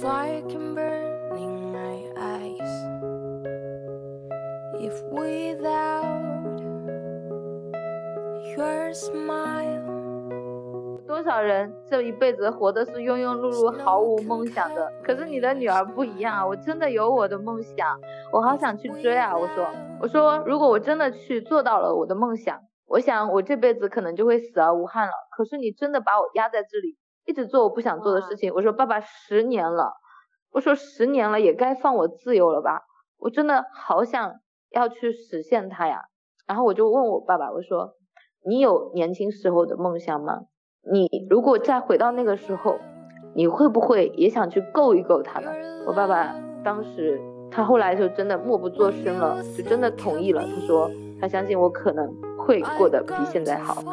[0.00, 2.72] fire can burn in my eyes.
[4.80, 6.60] If without
[8.56, 9.96] your smile.
[11.04, 14.92] 多少人这一辈子活的是庸庸碌碌、毫无梦想的？
[15.02, 16.46] 可是你的女儿不一样啊！
[16.46, 17.98] 我真的有我的梦想，
[18.32, 19.36] 我好想去追啊！
[19.36, 19.66] 我说，
[20.00, 25.12] 我说，如果我真的去做到了我的梦想，我想我这辈子可能就会死而无憾了。
[25.36, 26.96] 可是你真的把我压在这里，
[27.28, 28.50] 一直做我不想做的事情。
[28.54, 29.92] 我说，爸爸，十年了，
[30.50, 32.84] 我说十年了，也该放我自由了吧？
[33.18, 34.32] 我真的好想
[34.70, 36.06] 要去实现它呀！
[36.46, 37.96] 然后我就问我爸爸，我说，
[38.46, 40.46] 你有年轻时候的梦想吗？
[40.90, 42.78] 你如果再回到那个时候，
[43.34, 45.52] 你会不会也想去够一够它呢？
[45.86, 50.42] 我爸爸当时，他后来就真的默不作声了，就真的同意了。
[50.42, 53.82] 他说他相信我可能会过得比现在好。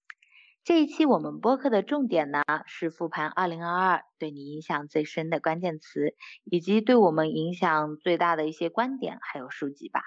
[0.63, 10.01] 这一期我们播客的重点呢是复盘二零二二对你影响最深的关键词，以及对我们影响最大的一些观点还有书籍吧。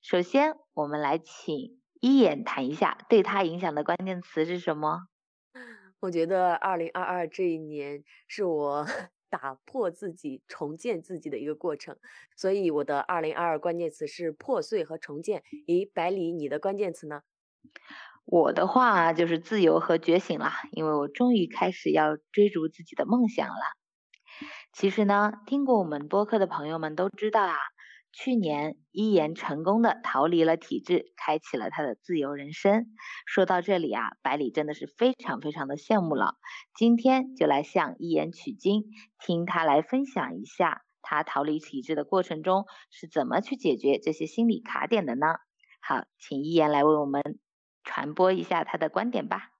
[0.00, 1.78] 首先，我们来请。
[2.00, 5.06] 一眼谈一下对他影响的关键词是什么？
[6.00, 8.86] 我觉得二零二二这一年是我
[9.30, 11.96] 打破自己、重建自己的一个过程，
[12.34, 15.44] 所以我的二零二二关键词是破碎和重建。
[15.68, 17.22] 咦，百里，你的关键词呢？
[18.24, 23.62] 我的话就是自由和觉醒啦，因为我终于开始要追逐自己的梦想了。
[24.72, 27.54] 其实呢，听过我们播客的朋友们都知道啊。
[28.14, 32.84] 去年，一言成功的逃离了体制，开启了他的自由人生。
[33.24, 36.34] 说到这里啊，百里真的是非常非常的羡慕了。
[36.76, 38.84] 今天就来向一言取经，
[39.18, 45.26] 听他来分享一下他逃离体制的过程中是怎么去解决这些心理卡点的呢？
[45.80, 47.22] 好，请一言来为我们
[47.84, 49.50] 传播一下他的观点吧。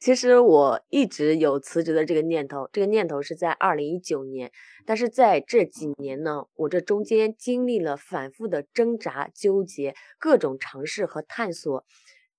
[0.00, 4.52] 其实我一直有辞职的这个念头，这个念头是在二零一九年，
[4.84, 11.86] 但是在这几年呢，我这中间经历了反复的挣扎、纠结、各种尝试和探索，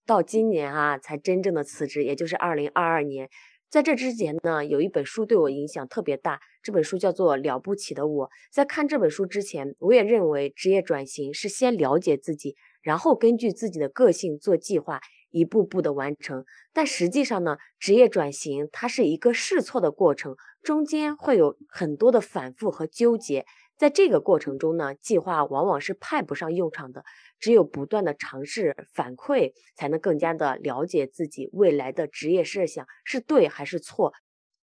[0.06, 3.30] 到今年啊才真正的辞职，也就是二零二二年。
[3.68, 8.28] 在这之前呢，有一本书对我影响特别大，这本书叫做《了不起的我》。
[8.52, 12.56] 在看这本书之前，我也认为职业转型是先了解自己，
[12.86, 15.02] 然后根据自己的个性做计划。
[15.32, 23.46] 一步步的完成，但实际上呢，职业转型它是一个试错的过程，中间会有很多的反复和纠结。
[23.76, 27.04] 在这个过程中呢，计划往往是派不上用场的，
[27.38, 34.14] 只有不断的尝试反馈，才能更加的了解自己未来的职业设想是对还是错。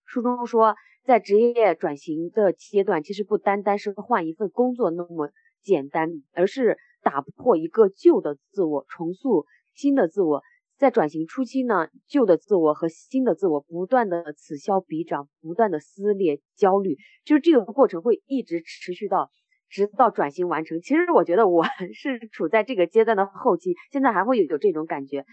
[0.04, 5.30] 书中说，在职业转型的阶段，其实不单单是换一份工作那么
[5.62, 10.42] 简单，而是打破一个旧的自我，重塑新的自我。
[10.76, 19.32] 在转型初期呢，旧的自我和新的自我不断的此消彼长，不断的撕裂、焦虑，就是这个过程会一直持续到
[19.68, 20.80] 直到转型完成。
[20.80, 21.64] 其实我觉得我
[21.94, 25.24] 是处在这个阶段的后期，现在还会有有这种感觉。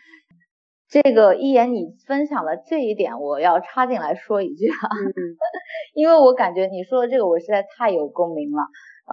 [0.90, 4.90] 这个一言你分享了这一点，我要插进来说一句哈，
[5.94, 8.64] 因为我感觉你说的这个我实在太有共鸣了。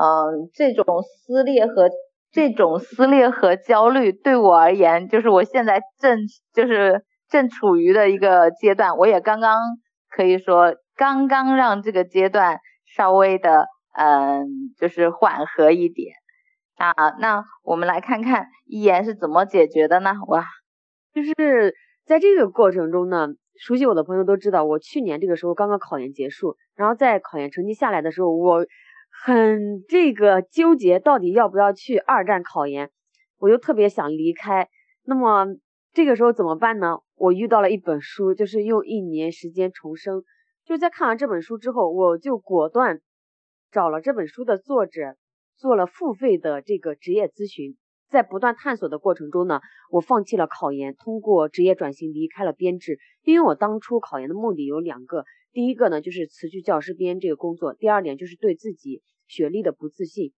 [0.01, 1.91] 嗯，这种撕裂和。
[2.33, 6.19] 这种撕裂和焦虑对我而言，就是我现在正
[6.55, 8.97] 就是正处于的一个阶段。
[8.97, 9.59] 我也刚刚
[10.09, 12.59] 可以说，刚刚让这个阶段
[12.97, 13.67] 稍微的，
[13.99, 14.47] 嗯，
[14.79, 16.15] 就是缓和一点
[16.77, 16.93] 啊。
[17.21, 20.15] 那我们来看看一言是怎么解决的呢？
[20.29, 20.47] 哇，
[21.13, 21.75] 就是
[22.07, 23.29] 在这个过程中呢，
[23.61, 28.65] 熟悉我的朋友都知道，我去年这个时候刚刚考研结束，然后在考研成绩下来的时候，我。
[29.25, 32.91] 很这个纠结，到底要不要去二战考研？
[33.39, 34.69] 我就特别想离开。
[35.05, 35.47] 那么
[35.93, 36.99] 这个时候怎么办呢？
[37.15, 40.25] 我遇到了一本书，就是用一年时间重生。
[40.65, 43.01] 就在看完这本书之后，我就果断
[43.71, 45.15] 找了这本书的作者，
[45.57, 47.77] 做了付费的这个职业咨询。
[48.13, 49.61] 在不断探索的过程中呢，
[49.91, 52.99] 我放弃了考研，通过职业转型离开了编制。
[53.25, 59.03] 因为我当初考研的目的有两个，第一个呢就是辞去教师编这个工作，第二点就是对自己。
[59.29, 60.35] 学历的不自信，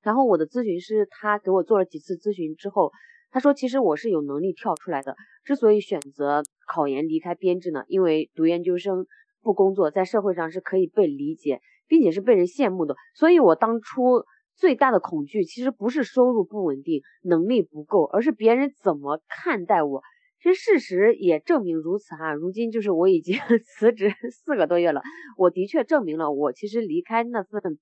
[0.00, 2.92] 然后我的咨询师他给我做了几次咨询之后，
[3.32, 5.16] 他说其实我是有能力跳出来的。
[5.42, 9.04] 之所以选择考研离开编制呢，因为读研究生
[9.42, 12.94] 不工作，在社会上是可以被理解，并且是被人羡慕的。
[13.16, 14.24] 所以我当初
[14.56, 20.02] 最大的恐惧其实不是收入不稳定、能力不够，而是别人怎么看待我。
[20.42, 22.32] 其实事实也证明如此哈。
[22.34, 25.02] 如今就是我已经 辞职四个多月了，
[25.38, 27.78] 我的确证明了我其实离开那份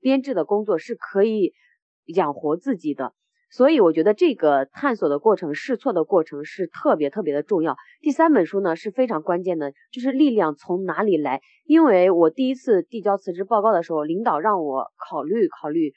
[0.00, 1.52] 编制的工作是可以
[2.04, 3.12] 养活自己的。
[3.48, 7.76] 所以我觉得这个探索的过程、试错的过程是特别特别的重要。
[8.00, 11.40] 第三本书呢是非常关键的，就是力量从哪里来。
[11.64, 15.92] 因为我第一次递交辞职报告的时候，领导让我考虑考虑，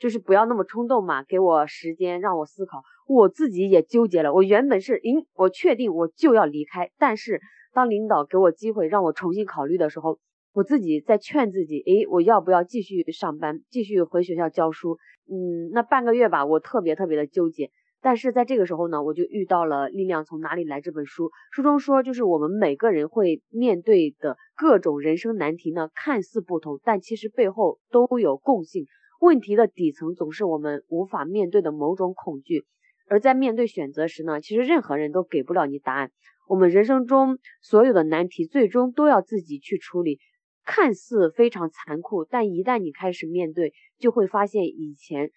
[0.00, 2.82] 就是不要那么冲动嘛，给我时间让我思考。
[3.06, 7.40] 我自己也纠结了，我原本是，嗯，我确定我就要离开，但是
[7.72, 10.18] 当领导给我机会让我重新考虑的时候，
[10.54, 14.96] 我自己在劝自己，诶，我要不要继续上班，继续回学校教书？
[15.30, 17.70] 嗯，那半个月吧，我特别特别的纠结。
[18.02, 21.30] 但是在这个时候呢，我就遇到了《力量从哪里来》这本书。
[21.52, 28.86] 书中说，就是我们每个人会面对的各种人生难题呢，看似不同，但其实背后都有共性。
[29.20, 32.64] 问题的底层总是我们无法面对的某种恐惧。
[33.06, 36.10] 而在面对选择时呢，其实任何人都给不了你答案。
[36.48, 40.18] 我们人生中所有的难题，最终都要自己去处理。
[40.64, 45.30] 看似非常残酷，但一旦你开始面对，就会发现以前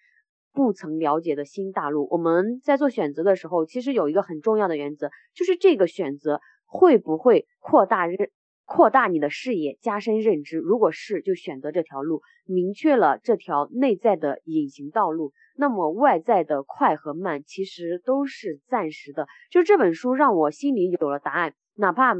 [0.52, 2.06] 不曾了解的新大陆。
[2.10, 8.30] 我们在做选择的时候，其实有一个很重要的原则，就是这个选择会不会扩大认、
[8.64, 10.58] 扩大你的视野，加深认知。
[10.58, 19.26] 如果是，就选择这条路，明确了这条内在的隐形道路，那么外在的快和慢其实都是暂时的。
[19.50, 22.14] 就这本书让我心里有了答案，哪怕。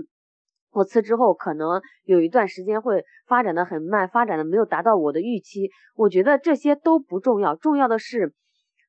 [0.70, 5.70] 我辞职后，可能有一段时间会发展的很慢，发展的没有达到我的预期。
[5.94, 8.34] 我觉得这些都不重要，重要的是，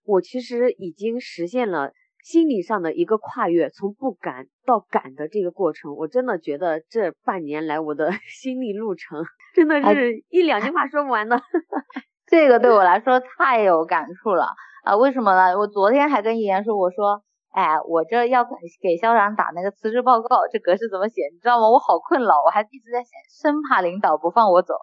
[0.04, 1.92] 我其实已经实现了
[2.26, 5.96] 心理上的一个跨越，从不敢到敢的这个过程。
[5.96, 8.12] 我真的觉得这半年来我的
[8.42, 9.24] 心理路程，
[9.54, 11.40] 真的是一两句话说不完的。
[12.26, 14.48] 这个对我来说太有感触了
[14.84, 14.98] 啊！
[14.98, 15.56] 为什么呢？
[15.56, 17.22] 我昨天还跟依言说，我说。
[17.52, 18.50] 哎，我这要给
[18.82, 21.22] 给校长打那个辞职报告，这格式怎么写？
[21.32, 21.70] 你知道吗？
[21.70, 24.74] 我好困扰，我还一直在想，生怕领导不放我走。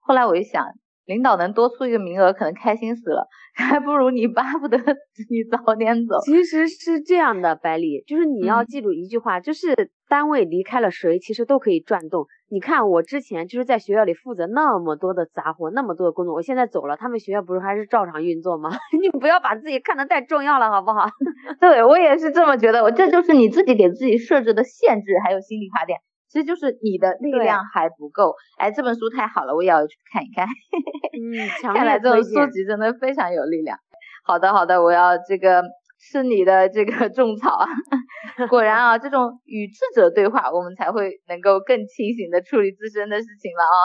[0.00, 0.64] 后来我一想，
[1.06, 6.18] 领导能多出一个名额，可能开心死了， 还不如你巴不得你早点走。
[6.24, 12.26] 其实是这样的，百里，就是你要记住一句话，就是单位离开了谁，其实都可以转动。
[12.48, 18.70] 你看我之前就是在学校里负责那么多的杂活，那么多的工作，我现在走了，他们学校不是还是照常运作吗？
[19.00, 21.08] 你不要把自己看得太重要了，好不好？
[21.60, 25.98] 对我也是这么觉得，我这就是你自己给自己设置的限制，还有心理卡点，
[26.34, 28.34] 其实就是你的力量还不够。
[28.58, 30.44] 哎，这本书太好了，我也要去看一看。
[30.44, 31.30] 嗯，
[31.72, 33.78] 看来这种书籍真的非常有力量。
[34.24, 35.62] 好的，好的，我要这个。
[36.06, 37.66] 是你的这个种草啊，
[38.50, 43.78] 果然啊，这种与智者对话，我们才会能够更清醒的处理自身的事情了啊。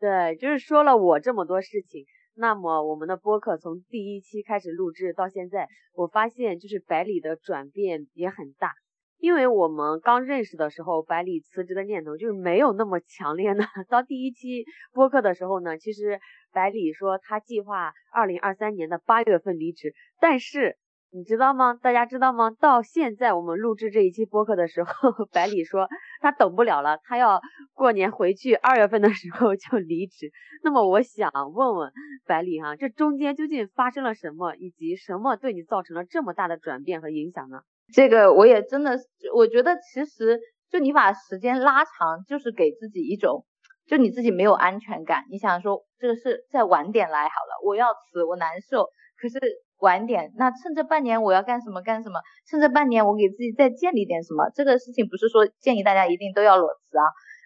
[0.00, 8.72] 对，就是说了我这么多事情，那么我们的播客从第一期开始录制到现在，我发现就是百里的转变也很大。
[9.20, 13.64] 因为我们刚认识的时候，百里辞职的念头就是没有那么强烈呢。
[13.88, 16.18] 到第一期播客的时候呢，其实
[16.52, 20.76] 百里说他计划二零二三年的八月份离职，但是。
[21.12, 21.74] 你知道吗？
[21.74, 22.52] 大家知道吗？
[22.60, 25.88] 到现在我们录制这一期播客的时候， 百里说
[26.20, 27.40] 他等不了了，他要
[27.74, 30.30] 过年回去，二月份的时候就离职。
[30.62, 31.90] 那么我想问问
[32.28, 37.62] 百里哈，这中间究竟发生了什么，以及什么对你造成了这么大的转变和影响呢？
[37.92, 38.98] 这个我也真的，
[39.34, 40.38] 我觉得其实
[40.70, 43.44] 就你把时间拉长，就是给自己一种，
[43.86, 45.24] 就你自己没有安全感。
[45.30, 48.84] 你想说这个事再晚点来好了，我要辞，我难受，
[49.20, 49.38] 可是。
[49.80, 52.20] 晚点，那趁这半年我要干什么干什么？
[52.46, 54.50] 趁这半年我给自己再建立点什么？
[54.54, 57.04] 这个事情不是说建议大家一定都要裸辞啊，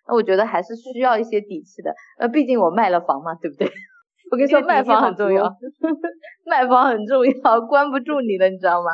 [0.08, 1.94] 那我觉得还是需要一些底气的。
[2.18, 3.70] 呃，毕竟我卖了房嘛，对不对？
[4.32, 5.44] 我跟你说，卖房很重要，
[6.44, 8.90] 卖房很重要，关不住你了，你知道吗？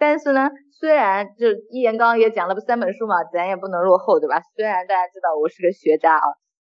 [0.00, 0.48] 但是呢，
[0.80, 4.40] 虽然就一言刚刚也讲了不三本书嘛，咱也不能落后，对吧？
[4.56, 6.24] 虽然大家知道我是个学渣啊，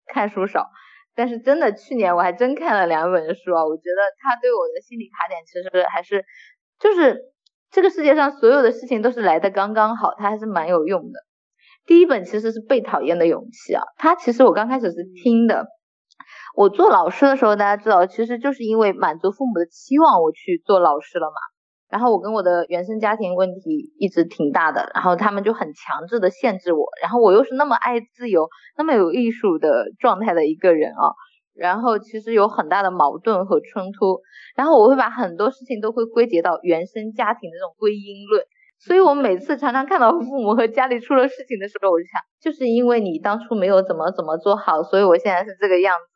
[0.07, 0.67] 看书少。
[1.15, 6.25] 但是真的，去年我还真看了两本书啊，我觉得他对我的心理卡点其实还是，
[6.81, 7.21] 就是
[7.71, 11.21] 这个世界上所有的事情都是来的刚刚好，它还是蛮有用的。
[11.87, 15.67] 第一本其实是被讨厌的勇气啊，它其实我刚开始是听的，
[16.57, 21.60] 我做老师的时候，大家知道，其实就是因为满足父母的期望，我去做老师了嘛。
[21.91, 31.11] 然后我跟我的原生家庭问题一直挺大的，然后他们就很强制的限制我，然后我又是那么爱自由、那么有艺术的状态的一个人啊，
[31.55, 34.21] 然后其实有很大的矛盾和冲突，
[34.55, 38.45] 然后我会把很多事情都会归结到原生家庭的这种归因论，
[38.79, 46.10] 所以我每次常常看到父母和家里出了事情的时候，我就想，就是因为你当初没有怎么怎么做好，所以我现在是这个样子。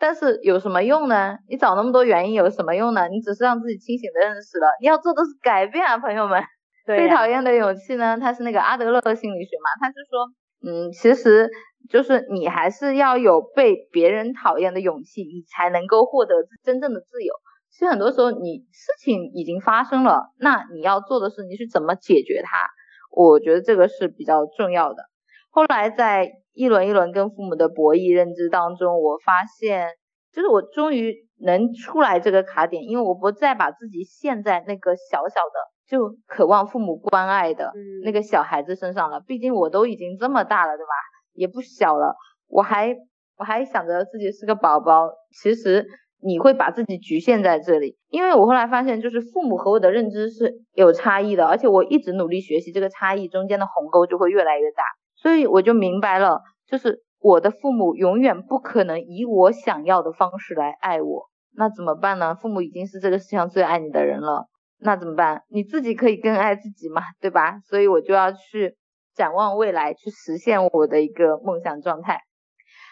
[0.00, 1.36] 但是有什么用呢？
[1.48, 3.06] 你找那么多原因有什么用呢？
[3.08, 6.42] 你只是让自己清醒的认识了，你要做的是改变啊，朋友们。
[6.86, 8.18] 被讨厌的勇气呢？
[8.18, 9.70] 它是那个阿德勒心理学嘛？
[9.78, 10.32] 他就说，
[10.66, 11.48] 嗯，其实
[11.88, 17.32] 就是你还是要有被别人讨厌的勇气，你才能够获得真正的自由。
[17.70, 22.66] 其实很多时候，你事情已经发生了，那你要做的是你去怎么解决它。
[23.12, 25.04] 我觉得这个是比较重要的。
[25.50, 29.88] 后来在一轮一轮跟父母的博弈认知当中，我发现，
[30.32, 37.72] 就是我终于能出来这个卡点，因为我不再把自己陷在那个小小的就渴望父母关爱的
[38.04, 39.20] 那个小孩子身上了。
[39.26, 40.92] 毕竟我都已经这么大了，对吧？
[41.32, 42.14] 也不小了，
[42.48, 42.96] 我还
[43.36, 45.10] 我还想着自己是个宝宝，
[45.42, 45.86] 其实。
[46.22, 54.82] 你会把自己局限在这里，因为我后来发现，就是父母和我的认知是有差异的，而且我一直努力学习，这个差异中间的鸿沟就会越来越大，
[55.20, 62.34] 所以我就明白了，就是我的父母永远不可能以我想要的方式来爱我，那怎么办呢？
[62.34, 64.48] 父母已经是这个世界上最爱你的人了，
[64.78, 65.42] 那怎么办？
[65.48, 67.58] 你自己可以更爱自己嘛，对吧？
[67.68, 68.76] 所以我就要去
[69.14, 72.20] 展望未来，去实现我的一个梦想状态。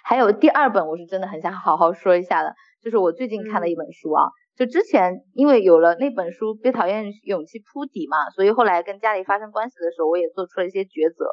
[0.04, 2.54] 还有第二本，我是真的很想好好说一下的。
[2.82, 11.26] 就是我最近看的一本书啊，就之前因为有了那本书被讨厌勇气铺底嘛，所以后来跟家里发生关系的时候，我也做出了一些抉择。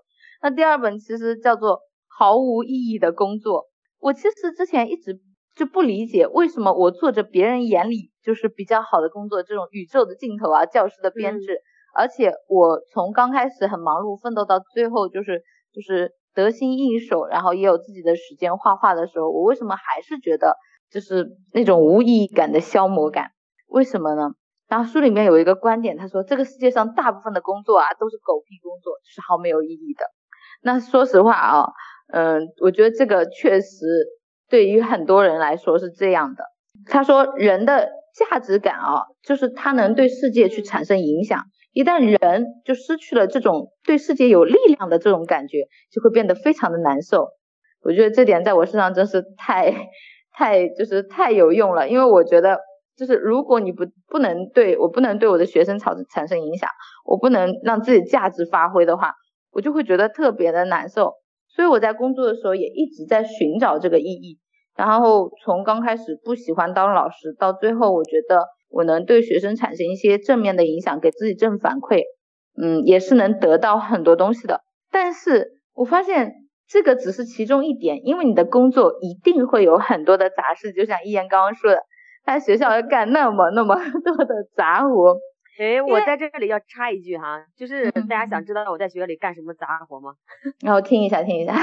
[0.45, 3.65] 那第二本其实叫做毫无意义的工作。
[3.97, 5.19] 我其实之前一直
[5.55, 11.61] 就不理解为什么我做着别人眼里就是比较好的工作，这种宇宙的尽头啊，教师的编制，
[11.95, 15.41] 而且我从刚开始很忙碌奋斗到最后就是
[15.73, 20.55] 就是得心应手，然后也有自己的时间画画的时候，我为什么还是觉得？
[20.91, 23.31] 就是那种无意义感的消磨感，
[23.65, 24.29] 为什么呢？
[24.67, 30.05] 然后书里面有一个观点，他说这个世界上大部分的工作啊都是狗屁工作，是毫没有意义的。
[30.65, 31.67] 那说实话啊，
[32.11, 33.85] 嗯，我觉得这个确实
[34.49, 36.43] 对于很多人来说是这样的。
[36.87, 47.27] 他说人的价值感啊，就是他能对世界去产生影响，一旦人就失去了这种对世界有力量的这种感觉，就会变得非常的难受。
[47.83, 49.73] 我觉得这点在我身上真是太。
[50.37, 52.59] 太就是太有用了，因为我觉得
[52.97, 56.69] 就是如果你不不能对我不能对我的学生产产生影响，
[57.05, 59.13] 我不能让自己价值发挥的话，
[59.55, 61.13] 我就会觉得特别的难受。
[61.47, 64.37] 所以我在工作的时候也一直在寻找这个意义。
[64.75, 72.03] 然后从刚开始不喜欢当老师，到最后我觉得我能对学生产生一些正面的影响，给自己正反馈，
[72.61, 74.61] 嗯，也是能得到很多东西的。
[74.91, 76.33] 但是我发现。
[76.67, 81.77] 这个只是其中一点，因为你的工作一定会有很多的杂事，就像一言刚刚说的，
[82.25, 85.15] 在学校要干那么那么多的杂活。
[85.57, 90.13] 哎，我在这里要插一句哈，就是大家想知道我在学校里干什么杂活吗？
[90.61, 91.53] 然后听一下，听一下。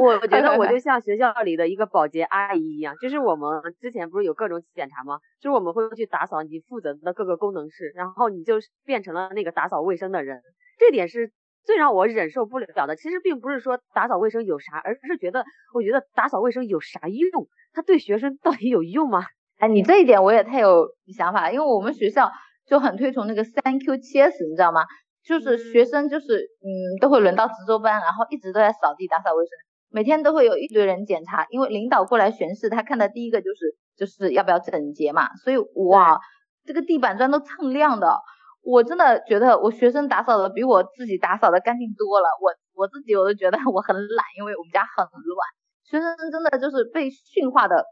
[0.00, 3.48] 我我觉得 我就像学校里的一个保洁阿姨一样，就是我们
[3.80, 5.18] 之前不是有各种检查吗？
[5.40, 10.40] 就是我们会去打扫你负责的各个功能室，然后你就变成了那个打扫卫生的人。
[10.78, 11.32] 这点是。
[11.66, 15.44] 最让我忍受不了的，其实并不是说打扫卫生有啥，而是觉得，
[15.74, 17.48] 我觉得打扫卫生有啥用？
[17.72, 19.24] 它对学生到底有用吗？
[19.58, 20.86] 哎，你这一点我也太有
[21.16, 22.30] 想法，因为我们学校
[22.66, 24.82] 就很推崇那个三 Q 七 S，你知道吗？
[25.24, 26.68] 就是学生就是嗯
[27.00, 29.50] 都会轮到值周班，然后一直都在扫地打扫卫生，
[29.90, 35.56] 每天都会有一堆人检查，因为领导过来巡视，他看的第一个就是就是要不要整洁嘛，所以
[35.90, 36.20] 哇，
[36.64, 38.20] 这个地板砖都蹭亮的。
[38.62, 42.26] 我真的觉得我学生打扫的比我自己打扫的干净多了。
[42.42, 45.48] 我我自己我都觉得我很懒，因为我们家很乱。
[45.84, 47.84] 学生真的就是被驯化的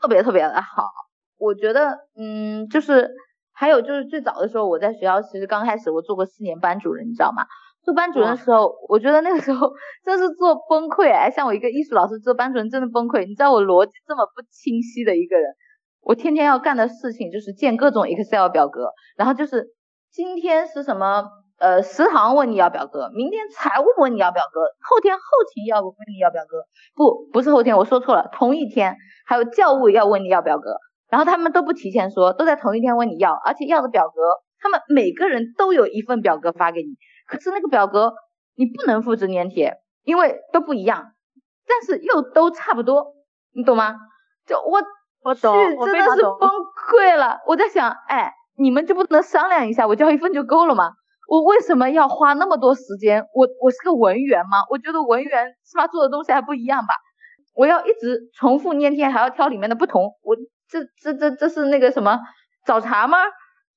[0.00, 0.90] 特别特别的好。
[1.38, 3.10] 我觉得，嗯，就是
[3.52, 7.44] 还有就是最早的时候，我在学校其实刚开始我做过四年班主任，你知道吗？
[7.84, 9.72] 做班主任的时候，我觉得那个时候
[10.04, 11.30] 真是做崩溃哎。
[11.30, 13.26] 像我一个艺术老师做班主任真的崩溃。
[13.26, 15.54] 你知道我逻辑这么不清晰的一个人，
[16.02, 19.74] 我天天要干的事情就是建各种 Excel 表格，然后就是。
[20.12, 21.24] 今天是什么？
[21.58, 25.20] 呃，食堂问你要表格，明天财务问你要表格，后天后
[25.52, 26.64] 勤要问你要表格，
[26.94, 30.78] 不，不是后天，我说错了，同一天还有教务要问你要表格，
[31.08, 34.12] 然后他们都不提前说，都在同一天问你要，而且要的表格，
[34.60, 36.96] 他们每个人都有一份表格发给你，
[37.26, 38.14] 可是那个表格
[38.54, 41.12] 你不能复制粘贴，因为都不一样，
[41.66, 43.14] 但是又都差不多，
[43.52, 43.96] 你懂吗？
[44.46, 44.82] 就我
[45.22, 45.54] 我懂，
[45.86, 46.50] 真的是崩
[46.90, 48.32] 溃了，我在想，哎。
[48.58, 50.92] 你们就不能商量一下，我交一份就够了吗？
[51.28, 53.22] 我为什么要花那么多时间？
[53.34, 54.64] 我我是个文员吗？
[54.70, 56.94] 我觉得文员是吧做的东西还不一样吧？
[57.54, 60.04] 我要一直重复粘贴，还要挑里面的不同。
[60.22, 60.34] 我
[60.68, 62.18] 这这这这是那个什么
[62.64, 63.18] 找茬吗？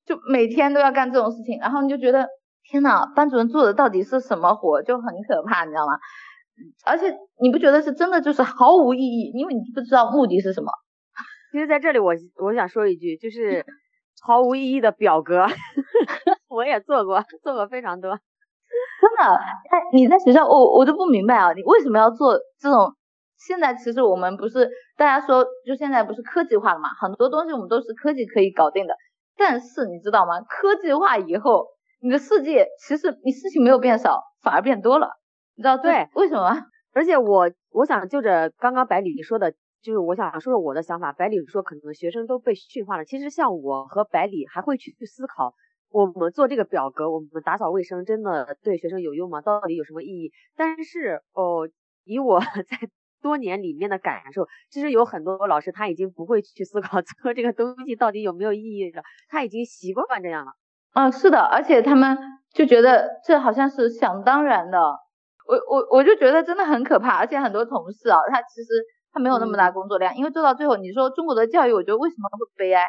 [0.06, 2.26] 就每天都要干这种事情，然后你就觉得
[2.64, 5.98] 天呐，班主任做的到底是什么活，就很可怕，你知道吗？
[6.84, 10.70] 而且你不觉得是真的就是毫无意义，因为你不知道目的是什么。
[11.52, 13.64] 其实在这里我我想说一句，就是
[14.22, 15.46] 毫无意义的表格，
[16.48, 18.10] 我也做过，做过非常多。
[18.10, 22.94] 真的，哎，你在学校，我我都不明白啊，你为什么要做这种？
[23.40, 28.94] 现在其实我们不是大家说，就现在不是科技化了嘛，很多东西我们都是科技可以搞定的。
[29.36, 30.40] 但是你知道吗？
[30.42, 31.66] 科技化以后，
[32.02, 35.08] 你的世界其实你事情没有变少，反而变多了。
[35.56, 36.54] 你知道对为什么？
[36.92, 41.12] 而且我我想就着刚刚百里说的，就是我想说说我的想法。
[41.12, 45.54] 百里说可能学生都被驯化了，其实像我和百里还会去去思考，
[45.90, 49.40] 我们做这个表格，我们打扫卫生真的对学生有用吗？
[49.40, 50.32] 到底有什么意义？
[50.56, 51.66] 但是哦，
[52.04, 52.76] 以我在。
[53.22, 60.52] 多年里面的感受，其实有很多老师他已经不会去思考做 这个东西到底有没有意义了，他已经习惯这样了。
[60.94, 62.18] 嗯，是的，而且他们
[62.52, 64.78] 就觉得这好像是想当然的。
[65.46, 68.68] 我我我就觉得真的很可怕，而且很多同事啊，他其实
[69.12, 72.84] 他没有那么大工作量，因为做到最后，你说中国的教育，我觉得为什么会悲哀？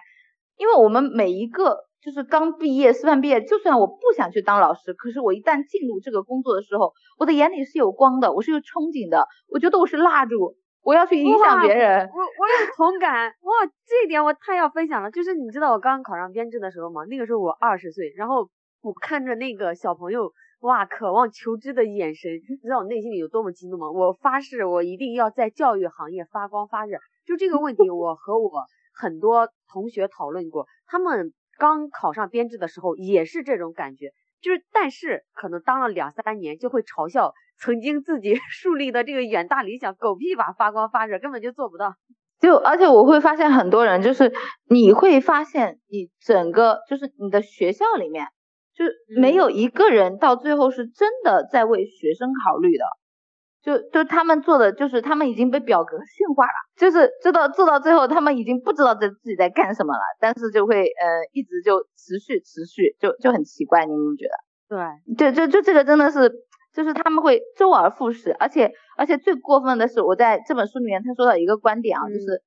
[0.57, 1.90] 因为我们每一个。
[2.01, 12.10] 就是刚毕业，师范毕业，就算我不想去当老师，可是我一旦进入这个工作的时候，我的眼里是有光的，我是有憧憬的，我觉得我是蜡烛，我要去影响别人。
[12.10, 13.51] 我我有同感，哇，
[13.86, 15.12] 这一点我太要分享了。
[15.12, 17.03] 就是你知道我刚刚考上编制的时候吗？
[17.05, 18.50] 那个时候我二十岁，然后
[18.81, 23.91] 我看着那个小朋友，哇，渴望求知的眼神，你知道我内心里有多么激动吗？
[23.91, 26.98] 我发誓，我一定要在教育行业发光发热。
[27.27, 28.50] 就这个问题，我和我
[28.91, 31.31] 很多同学讨论过，他们。
[31.62, 41.94] 刚考上编制的时候也是这种感觉，就是但是可能当了两三年就会嘲笑曾经自己 树立的这个远大理想狗屁吧发光发热根本就做不到。
[42.39, 44.34] 就而且我会发现很多人就是
[44.68, 48.25] 你会发现你整个就是你的学校里面
[48.74, 48.86] 就
[49.22, 52.86] 没有一个人到最后是真的在为学生考虑的。
[53.63, 65.15] 就就他们做的就是他们已经被表格驯化了，就是做到做到最后，他们已经不知道在自己在干什么了，但是就会呃一直就持续持续，就就很奇怪，你们觉得？
[65.15, 66.32] 对，就就就这个真的是，
[66.74, 72.41] 就是他们会周而复始，而且而且最过分的是，我在这本书里面他说到一个观点啊，就是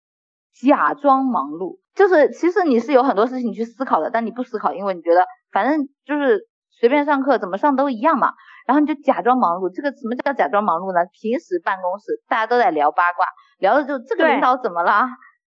[0.66, 5.20] 假装忙碌，就是其实你是有很多事情去思考的，但你不思考，因为你觉得
[5.53, 8.33] 反正就是随便上课怎么上都一样嘛。
[8.66, 11.05] 然后你就假装忙碌，这个什么叫假装忙碌呢？
[11.12, 13.27] 平时办公室大家都在聊八卦，
[13.59, 15.07] 聊的就这个领导怎么了？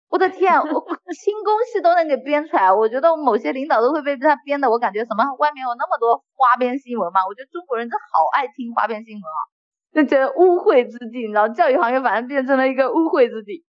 [0.10, 0.66] 我的天，我
[1.12, 7.20] 新东西都能给编出来，我觉得某些领导都会被他编的，我感觉什么外面有那么多花边新闻嘛？
[7.28, 9.40] 我觉得中国人真好爱听花边新闻啊，
[9.96, 13.66] 就觉得污秽之地，你知道，教育行业反正变成了一个污秽之地。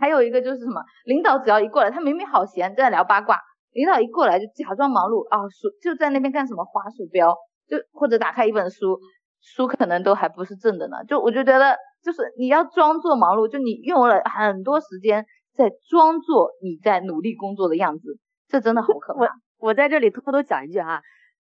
[0.00, 3.38] 还有一个就是什么，领导只要一过来，他明明好闲在聊八卦，
[3.72, 7.36] 领导一过来就假装忙碌啊，鼠就在那边干什么划鼠标。
[7.68, 8.98] 就或者打开一本书，
[9.40, 11.04] 书可能都还不是正的呢。
[11.08, 15.24] 就我就觉得，就是你要装作忙碌，就你用了很多时间
[15.54, 19.20] 在装作你在努力工作的样子，这真的好可怕。
[19.20, 21.00] 我我在这里偷偷讲一句哈，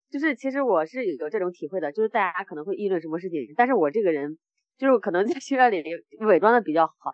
[0.09, 4.37] 就是其实我是有这种体会的，就是大家可能会议论什么事情，但是我这个人
[4.77, 5.83] 就是可能在学校里
[6.19, 7.11] 伪装的比较好，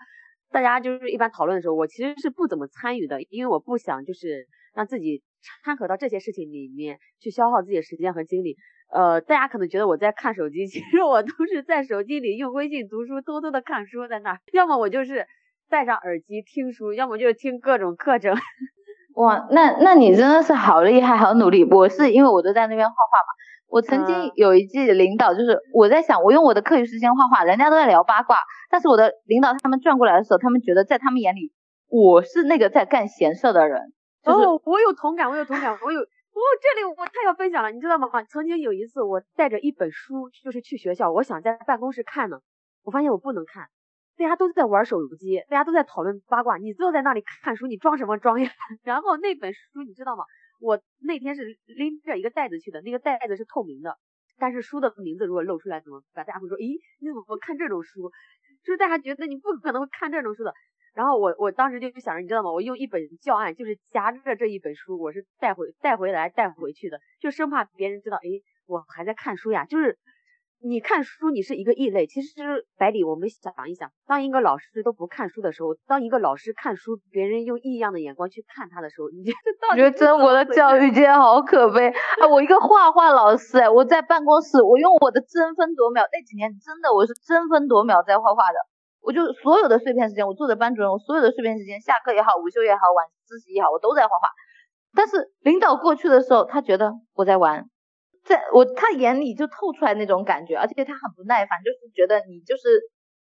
[0.51, 5.23] 大家就是一般讨论的时候，我其实是不怎么参与的，因为我不想就是让自己
[5.63, 8.55] 掺和到这些事情里面去消耗自己的时间和精力。
[8.91, 14.39] 呃，大家可能觉得我在看手机， 其实我都是在手机里用微信读书，偷偷的看书在那儿。
[14.53, 15.27] 要么我就是
[15.69, 18.35] 戴上耳机听书，要么就是听各种课程。
[19.15, 21.63] 哇，那那你真的是好厉害，好努力。
[21.65, 23.33] 我是因为我都在那边画画嘛。
[23.67, 28.37] 我曾经有一季领导，就是我在想，我用我的课余时间画画，人家都在聊八卦，
[28.71, 31.51] 但是我的领导他们转过来的时候，他们觉得在他们眼里，
[31.87, 33.93] 我是那个在干闲事的人。
[34.25, 35.99] 哦，我有同感，我有同感，我有。
[36.39, 38.07] 哦，这里我太要分享了，你知道吗？
[38.23, 42.39] 曾经有一次，我带着一本书，就是去学校，我想在办公室看呢，
[42.83, 43.67] 我发现我不能看，
[44.15, 48.49] 大家都在玩手机，大家都在讨论八卦，你坐在那里看书，你装什么装呀？
[48.83, 50.23] 然后那本书你知道吗？
[50.61, 53.97] 我那天是拎着一个袋子去的，那个袋子是透明的，
[54.37, 56.25] 但是书的名字如果露出来怎么办？
[56.25, 58.11] 大家会说，咦，你怎么看这种书？
[58.63, 60.53] 就是大家觉得你不可能会看这种书的。
[60.99, 62.51] 然后我我当时就想着，你知道吗？
[62.51, 68.27] 我用一本教案，就是夹着这一本书，我是带回带回来带回去的，就生怕别人知道，哎，
[68.67, 69.63] 我还在看书呀。
[69.63, 69.97] 就是
[70.61, 72.05] 你看书，你是一个异类。
[72.05, 79.71] 其实百里，我们想一想，当一个老师都不看书的时候，当一个老师看书，别人用异样的眼光去看他的时候，你觉得？
[79.71, 82.27] 我觉得中国的教育界好可悲啊！
[82.29, 88.59] 我一个画画老师，哎，我在办公室，我用我的争分夺秒，那几年真的我是争分夺秒在画画的。
[89.01, 94.27] 我就所有的碎片时间，我做的班主任，我所有的碎片时间，下课也好，午休也好，晚自习也好，我都在画画。
[94.95, 97.65] 但是领导过去的时候，他觉得我在玩，
[98.25, 102.63] 在我他眼里就透出来那种感觉，而且他很不耐烦，就是觉得你就是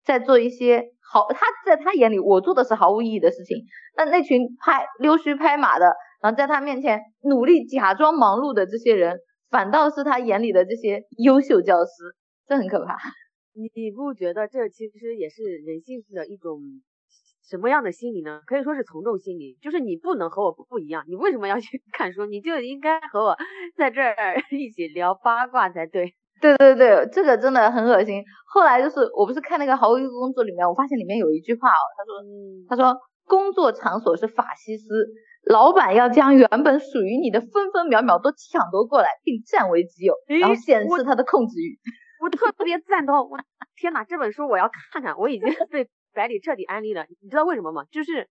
[0.05, 3.65] 在做一些毫他在他眼里我做的是毫无意义的事情。
[3.97, 5.87] 那那群拍溜须拍马的，
[6.23, 9.19] 然后在他面前努力假装忙碌的这些人，
[9.51, 11.91] 反倒是他眼里的这些优秀教师，
[12.47, 12.99] 这很可怕。
[13.55, 16.61] 你不觉得这其实也是人性的一种
[17.49, 18.41] 什么样的心理呢？
[18.47, 22.27] 可以说是从众心理，就是你不能和我不一样，你为什么要去 看书？
[22.27, 23.37] 你就应该和我
[23.77, 26.15] 在这儿一起聊八卦才对。
[26.41, 28.23] 对对对，这个真的很恶心。
[28.53, 32.13] 后来就是我不是看那个《毫无意义工作》里面，我发现里面有一句话哦，他说，
[32.69, 35.07] 他说工作场所是法西斯，
[35.47, 41.79] 老板要将原本属于你的分分秒秒都抢夺过来，并占为己有，然后显示他的控制欲。
[42.25, 43.39] 我特别赞同，我
[43.77, 45.15] 天哪，这本书我要看看。
[45.19, 47.85] 我已经被百里彻底安利了，你知道为什么吗？
[47.91, 48.27] 就是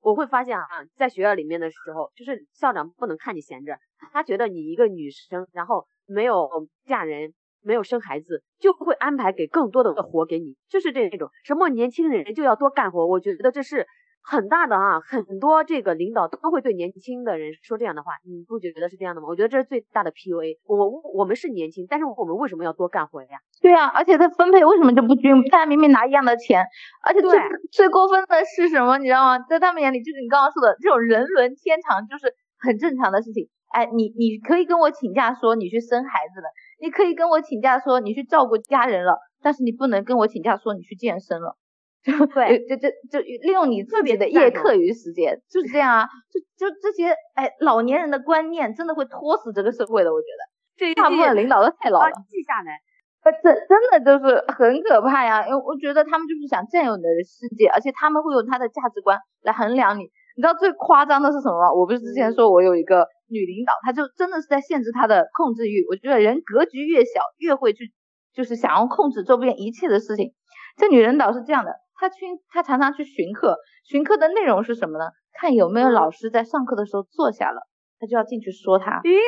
[0.00, 3.78] 我会发现啊，在学校里面的时候，就是校长不能看你闲着，
[4.12, 6.48] 他觉得你一个女生，然后没有
[6.84, 13.06] 嫁人，没有生孩子，就会安排给更多的活给你，就是这种什么年轻人就要多干活。
[13.06, 13.86] 我觉得这是。
[14.30, 19.28] 很大的啊，很多这个领导都会对年轻的人说这样的话，你不觉得是这样的吗？
[19.28, 20.58] 我觉得这是最大的 PUA。
[20.66, 23.40] 我我们是年轻，但是我们为什么要多干活呀？
[23.62, 25.42] 对啊，而且他分配为什么就不均？
[25.48, 26.62] 大家明明拿一样的钱，
[27.02, 27.40] 而且最
[27.72, 28.98] 最过分的是什么？
[28.98, 29.38] 你知道吗？
[29.48, 33.48] 在他们眼里，就是你刚刚说的这种人伦天长，就是很正常的事情。
[33.72, 36.48] 哎，你你可以跟我请假说你去生孩子了，
[36.80, 41.56] 你可以跟我请假说你去照顾家人了，但是你不能跟我请假说你去健身了。
[42.34, 46.08] 对，就就就利用你自己的业课余时间，就是这样啊，
[46.56, 50.42] 就就这些哎，老年人的观念真的会拖死这个社会的，我觉得，
[50.76, 52.78] 这大部分领导都太老了，记下来，
[53.42, 61.72] 这真的就是很可怕呀，因为我觉得他们就是想占有你的世界，而且他们会用他的价值观来衡量你，你知道最夸张的是什么吗？
[61.74, 67.92] 我不是之前说我有一个女领导，她就真的是在限制她的控制欲，我觉得人格局越小，越会去
[68.32, 70.32] 就是想要控制周边一切的事情，
[70.78, 71.72] 这女领导是这样的。
[71.98, 75.06] 他去，他常常去巡课，巡课的内容是什么呢？
[75.32, 77.60] 看有没有老师在上课的时候坐下了，
[77.98, 79.00] 他就要进去说他。
[79.02, 79.18] 咦，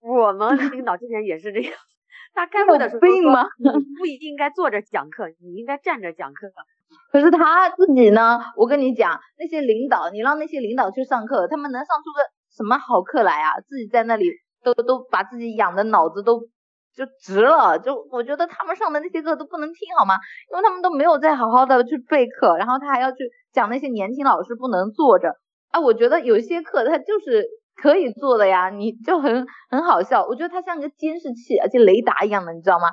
[0.00, 1.72] 我们领导之前也是这样，
[2.32, 3.44] 他开会的时候病吗？
[3.98, 6.50] 不应该坐着讲课，你应该站着讲课。
[7.12, 8.38] 可是他自己呢？
[8.56, 12.22] 我跟你讲，那些领导，你让那些领导去上课，他们能上出个
[12.56, 13.60] 什么好课来啊？
[13.68, 14.26] 自己在那里
[14.62, 16.40] 都都把自己养的脑子都。
[16.96, 20.14] 就值了，就我觉得他们上的那些课都不能听好吗？
[20.50, 23.18] 因为他们都没有再好好的去备课，然后他还要去
[23.52, 25.30] 讲那些年轻老师不能坐着
[25.70, 25.80] 啊。
[25.80, 27.46] 我觉得有些课他就是
[27.80, 30.26] 可以做的呀，你就很很好笑。
[30.26, 32.88] 我觉得他像一个监视器，而且雷达一样的，你知道吗？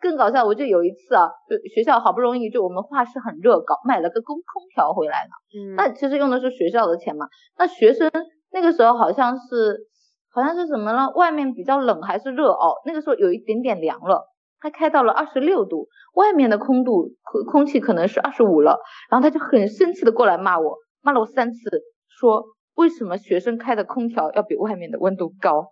[0.00, 5.30] 更搞笑，我就有一次啊，就学校好不容易就我们画室很热，搞买了个空空调回来了。
[5.58, 7.26] 嗯，那其实用的是学校的钱嘛。
[7.58, 8.10] 那学生
[8.52, 9.88] 那个时候好像是。
[10.38, 11.10] 好像是什么了？
[11.14, 12.74] 外面比较冷还是热哦？
[12.86, 14.28] 那个时候有一点点凉了，
[14.60, 18.78] 他开到了二十六度，外面的空度空空气可能是二十五了，
[19.10, 25.68] 然后他就很生气的过来骂我，骂了我三次，说为什么学生开的空调要比外面的温度高？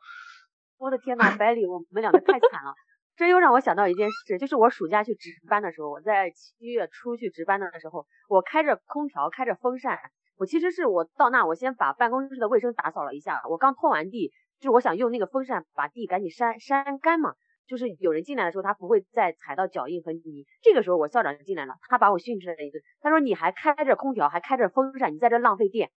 [0.79, 2.74] 我的天呐，百里，我们两个太惨了，
[3.16, 9.98] 这又让我想到一件事，就是我暑假去值班的时候，我在七月初去值班的时候，我开着空调，开着风扇，
[10.37, 14.33] 我其实是我到那，我先把办公室的卫生打扫了一下，我刚拖完地。
[14.61, 17.35] 就是我想用那个风扇把地赶紧扇扇干嘛，
[17.66, 20.47] 就是有人进来的时候，他不会再踩到脚印和泥。
[20.62, 25.90] 这个时候我校长就进来了，他把我训斥了一顿，他说你还开着空调，还开着风扇，你在这浪费电。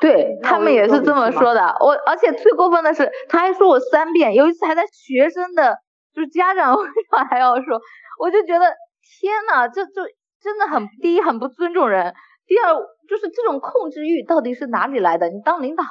[0.00, 1.76] 对他们也是这么说的。
[1.80, 5.78] 我而且最过分的是，他还说我三遍，有一次还在学生的，
[6.12, 7.80] 就是家长会上还要说，
[8.18, 8.74] 我就觉得
[9.20, 10.02] 天呐，这就
[10.40, 12.12] 真的很第一很不尊重人，
[12.46, 12.74] 第二
[13.08, 15.28] 就是这种控制欲到底是哪里来的？
[15.28, 15.84] 你当领导。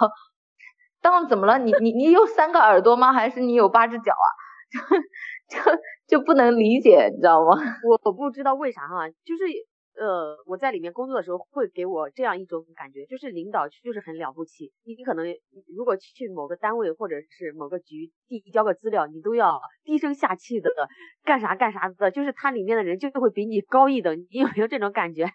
[1.03, 1.59] 当怎么了？
[1.59, 3.11] 你你你有三个耳朵吗？
[3.13, 4.27] 还是你有八只脚啊？
[6.07, 7.51] 就就就不能理解，你知道吗？
[7.87, 9.43] 我 我不知道为啥哈，就是
[9.99, 14.71] 呃我在里面工作的时候会给我这样一种感觉，就是领导就是很了不起。
[14.85, 15.27] 你你可能
[15.77, 20.71] 如果去某个单位或者是某个局递交个资料，你都要低声下气的
[21.23, 24.17] 干啥干啥的，就是他里面的人就会比你高一等。
[24.31, 25.25] 你有没有这种感觉？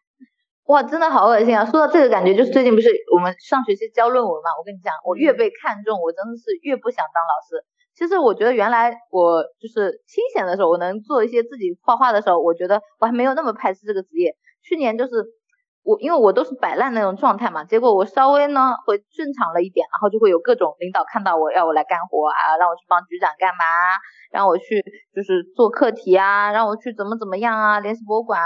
[0.69, 1.65] 哇，真的好恶心啊！
[1.65, 4.53] 说到这个感觉，就是最近不是我们上学期交论文嘛？
[4.61, 7.65] 我跟你讲，我越被看重，我真的是越不想当老师。
[7.97, 14.37] 其实我觉得原来我就是清闲的时候，我能做一些自己画画的时候，我觉得我还没有那么排斥这个职业。
[14.63, 15.25] 去年就是
[15.85, 23.65] 我，因为我都是摆烂那种状态嘛，结果我稍微呢会正常了一点，然后就会有各种领导看到我要我来干活啊，让我去帮局长干嘛，
[24.31, 28.39] 让我去就是做课题啊，让我去怎么怎么样啊，联系博物馆。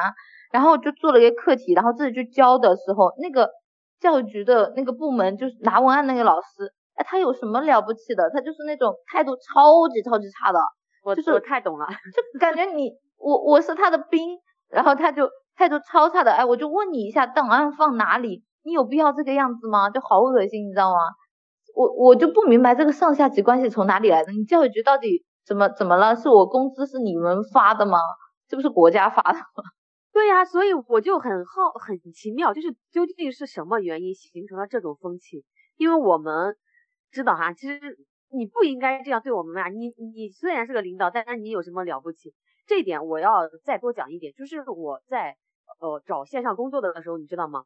[0.53, 3.51] 然后就做了一个课题，然后自己去教的时候，那个
[3.99, 8.31] 教育局的那个部门就是拿文案那个老师，哎，他有什么了不起的？
[8.31, 10.61] 他就是那种态度超级超级差的，
[11.03, 11.87] 我就是我太懂了。
[11.87, 14.39] 就感觉你我我是他的兵，
[14.69, 18.45] 然后他就态度超差的，哎，我就问你一下，档案放哪里？
[18.65, 19.91] 你有必要这个样子吗？
[19.91, 20.99] 就好恶心，你知道吗？
[21.75, 24.33] 我我就不明白这个上下级关系从哪里来的？
[24.33, 26.15] 你教育局到底怎么怎么了？
[26.15, 27.99] 是我工资是你们发的吗？
[28.49, 29.65] 这不是国家发的吗？
[30.13, 35.45] 对呀、所以我就很好很奇妙，就是究竟是什么原因形成了这种风气？
[35.77, 36.57] 因为我们
[37.11, 37.99] 知道哈，其实
[38.31, 39.69] 你不应该这样对我们呀。
[39.69, 42.35] 你你虽然是个领导，但是你有什么了不起？
[42.67, 45.37] 这一点我要再多讲一点，就是我在
[45.81, 47.65] 呃找线上工作的时候，你知道吗？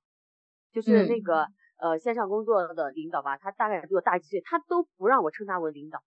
[0.73, 1.47] 就是那嗯个、
[1.81, 5.99] 呃线上工作的领导吧，他大概比我大几岁，他都不让我称他为领导。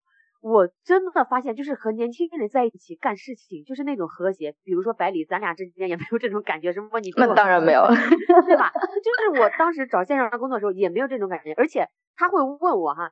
[0.41, 4.56] 我真的发现，就是和年轻人在一起干事情，就是那种和谐。
[4.63, 7.82] 比如说百里，咱俩之间也没有这种感觉，什么你比那当然没有，
[8.47, 8.71] 对吧？
[9.04, 13.12] 就是我当时找线上工作的时候也没有这种感觉，而且他会问我哈，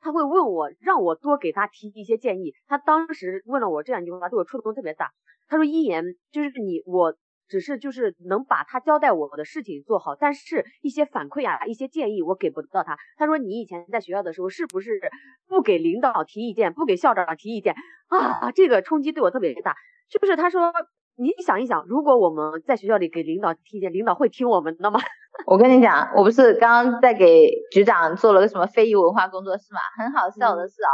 [0.00, 2.54] 他会问我让我多给他提一些建议。
[2.68, 5.10] 他当时问了我这样一句话，对我触动特别大。
[5.48, 7.16] 他说：“一言就是你我。”
[7.48, 12.96] 只是就是能把他交代我的事情做好，但是一些反馈啊，一些建议我给不到他。
[13.16, 15.00] 他说你以前在学校的时候是不是
[15.48, 17.74] 不给领导提意见，不给校长提意见
[18.08, 18.52] 啊？
[18.52, 19.74] 这个冲击对我特别大。
[20.08, 20.72] 就是他说
[21.16, 25.00] 你想一想，如果我们在学校里给领导提意见，领导会听我们的吗？
[25.46, 29.80] 我跟你讲，我不是刚刚在给局长做了个什么非遗文化工作室嘛？
[29.96, 30.90] 很好笑的是啊，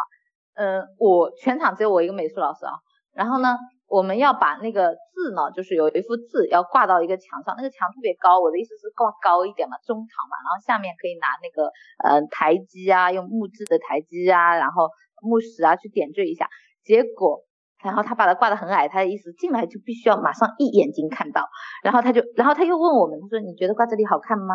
[0.55, 2.73] 嗯、我全场只有我一个美术老师啊，
[3.13, 3.57] 然后呢，
[3.87, 11.71] 我们要把那个字呢，就是有一幅字要挂到一个墙上，那个墙特别高，我的意思是挂高一点嘛，中堂嘛，然后下面可以拿那个
[12.03, 14.89] 呃台基啊，用木质的台基啊，然后
[15.23, 16.49] 木石啊去点缀一下，
[16.83, 17.45] 结果。
[17.83, 21.47] 然后他把它挂得很矮，他的意思进来就必须要马上一眼睛看到，
[21.83, 24.55] 然后他就，然后他又问我们，他说你觉得挂这里好看吗？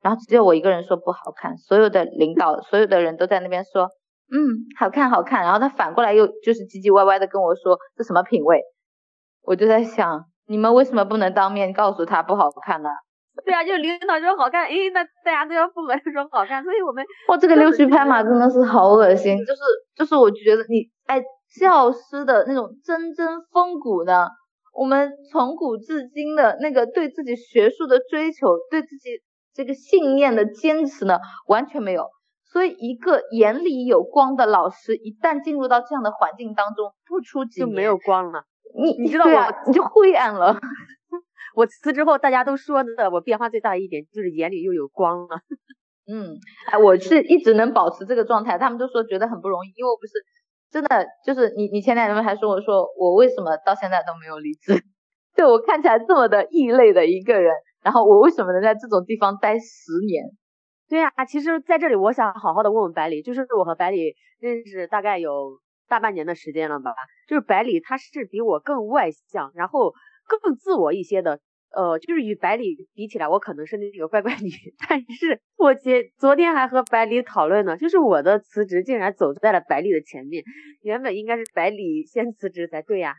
[0.00, 3.88] 然后只有我一个人说不好看，所有的领导，所有的人都在那边说，
[4.30, 5.42] 嗯，好看好看。
[5.42, 8.62] 然后他反过来又就是唧唧歪歪的跟我说这什么品味？
[9.42, 12.90] 我就在想，你们为什么不能当面告诉他不好看呢？
[13.44, 19.60] 对啊，就领导说好看，诶，那大家都要附和说好看，所以我们哇，这个溜须拍马真的是好恶心，就是
[19.94, 21.22] 就是我觉得你哎，
[21.58, 24.26] 教师的那种铮铮风骨呢，
[24.74, 29.22] 我们从古至今的那个对自己学术的追求，对自己
[29.54, 32.10] 这个信念的坚持呢，完全没有。
[32.50, 38.44] 所以，一个眼里有光的老师，一旦进入到这样的环境当中，不出几年就没有光了。
[38.74, 40.58] 你你知道吗啊你就灰暗了。
[41.54, 45.40] 我辞职后，大家都说的我变化最大的一点就是眼里又有光了。
[46.10, 46.38] 嗯，
[46.70, 50.12] 哎，我是一直能保持这个状态，他们都说觉得很不容易，因为我不是
[50.70, 54.72] 真的就是你，你前两天还说我说我为什么到现在都没有离职？
[55.36, 60.24] 对我看起来这么的异类的一个人，然后我为什么能在这种地方待十年？
[60.88, 66.92] 对呀、其实在这里我想好好的问问百里，就是我和百里认识大概有大半年的时间了吧，
[67.28, 69.92] 就是百里他是比我更外向，然后
[70.26, 71.40] 更自我一些的。
[71.70, 74.48] 呃，就是与百里比起来，我可能是那个乖乖女，
[74.88, 80.42] 但是我前昨天还和百里讨论呢，就是我的辞职竟然走在了百里的前面，
[80.80, 83.14] 原本应该是百里先辞职才对呀、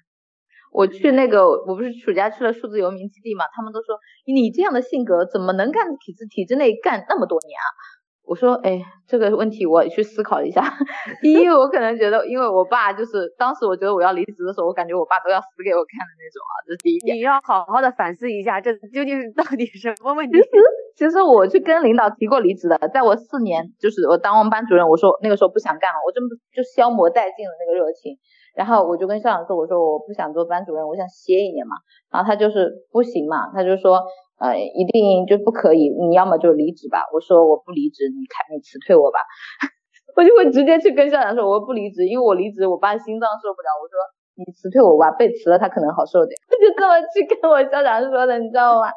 [0.72, 7.98] 我去那个，我不是暑假去了数字游民基地嘛，他们都说你这样的性格怎么能干体制体制内干那么多年啊？
[8.30, 10.62] 我说，哎，这个问题我去思考一下。
[11.24, 17.18] 第一，我可能觉得，因为我爸就是当时我觉得我要离职的时候，我感觉我爸都要死给我看的那种啊，这是第一点。
[17.18, 20.46] 你要好好的反思一下，这究竟是到底什么问题其？
[20.46, 20.50] 实，
[20.96, 28.14] 其实我去跟领导提过离职的，在我四年，就是我当完班主任，我说那个时候不想干了，我真不就消磨殆尽了那个热情。
[28.56, 31.76] 然后我就跟校长说，我说我不想做班主任，我想歇一年嘛。
[32.12, 34.02] 然后他就是不行嘛，他就说，
[34.40, 37.04] 呃，一定就不可以，你要么就离职吧。
[37.14, 39.20] 我说我不离职，你看你辞退我吧。
[40.18, 43.70] 我就会直接去跟校长说我不离职，因为我离职我爸心脏受不了。
[43.80, 43.96] 我说
[44.36, 46.34] 你辞退我吧，被辞了他可能好受点。
[46.50, 48.90] 我 就这么去跟我校长说的，你知道吗？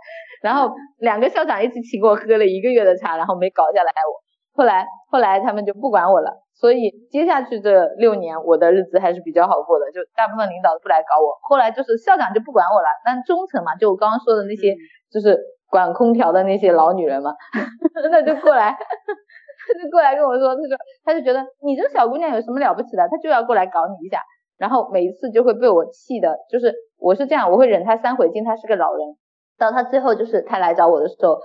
[0.43, 4.22] 然后两个校长一起请我喝了一个月的茶，然后没搞下来我。
[4.55, 11.37] 后来后来他们就不管我了，所以接下去这六年我的日子还是比较好过的，就大部分领导都不来搞我。
[11.43, 14.75] 后来就是校长就不管我了，但中层嘛，就我刚刚说的那些，
[15.11, 15.39] 就是
[15.71, 17.35] 管空调的那些老女人嘛，
[18.11, 18.77] 那就过来。
[19.65, 24.19] 他就过来跟我说，他说他就觉得你这个小姑娘有什么了不起的，他就要过来搞你一下，
[24.59, 29.07] 然后每一次就会被我气的，就是我是这样，我会忍他三回敬，他是个老人，
[29.57, 31.39] 到他最后就是他来找我的时候，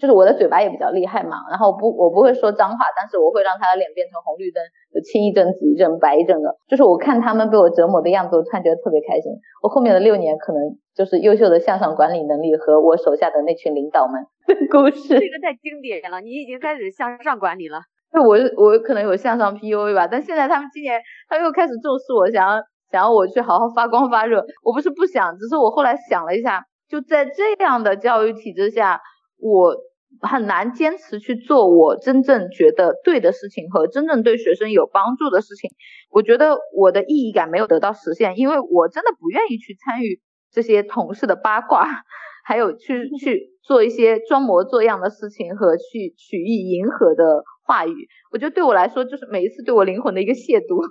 [0.00, 9.32] 就是我的嘴巴也比较厉害嘛，然后不我不会说脏话，但是我会让他的脸变成红绿灯，就青一阵紫一阵白一阵的，就是我看他们被我折磨的样子，我突然觉得特别开心。
[9.62, 10.60] 我后面的六年可能
[10.94, 15.18] 就是优秀的向上管理能力和我手下的那群领导们的故事。
[15.18, 17.80] 这个太经典了，你已经开始向上管理了。
[18.12, 24.44] 就我我可能有向上 PUA 吧，但现在他们今年他们又开始重视我，想要想要我去好好发光发热。
[24.62, 29.00] 我不是不想，只是我后来想了一下，就在这样的教育体制下，
[29.44, 29.76] 我
[30.22, 35.70] 很难坚持去做我真正觉得对的事情和真正对学生有帮助的事情。
[36.10, 41.86] 我觉得我的意义感没有得到实现，因为我真的不愿意去参与这些同事的八卦，
[42.46, 48.08] 还有去去做一些装模作样的事情和去曲意迎合的话语。
[48.32, 50.90] 我觉得对我来说，就是每一次对我灵魂的一个亵渎。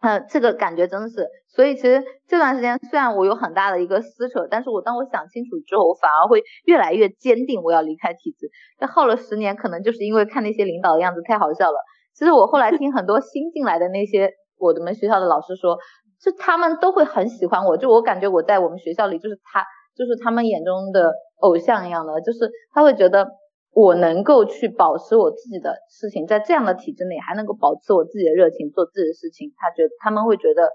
[0.00, 8.50] 嗯，这个感觉真的是，所以其实这段时间虽然我有很大的一个撕扯，但是我当我想清楚之后，我反而会越来越坚定我要离开体制。
[8.78, 11.76] 这耗了十年，可能就是因为看那些领导的样子太好笑了。
[12.14, 15.76] 其实我后来听很多新进来的那些我们学校的老师说，
[16.20, 23.28] 就他们都会很喜欢我，就我感觉我在我们学校里就是他，就是他们眼中的偶像一样的，就是他会觉得。
[23.74, 30.68] 我能够去保持我自己的事情，在这样的体制内还能够保持我自己的热情，做自己的事情，他觉得他们会觉得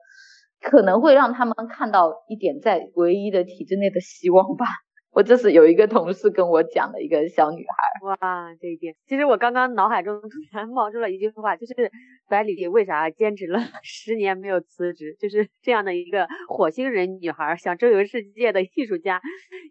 [0.61, 4.65] 可能会让他们看到一点在唯一的体制内的希望吧。
[5.11, 11.91] 我这是有一个同事跟我讲的一个小女孩，哇，这一点，其实我刚刚脑海中突然冒出了一句话，就是
[12.29, 15.15] 百里为啥坚持了 十年没有辞职？
[15.19, 19.19] 就是这样的一个火星人女孩，想周游世界的艺术家，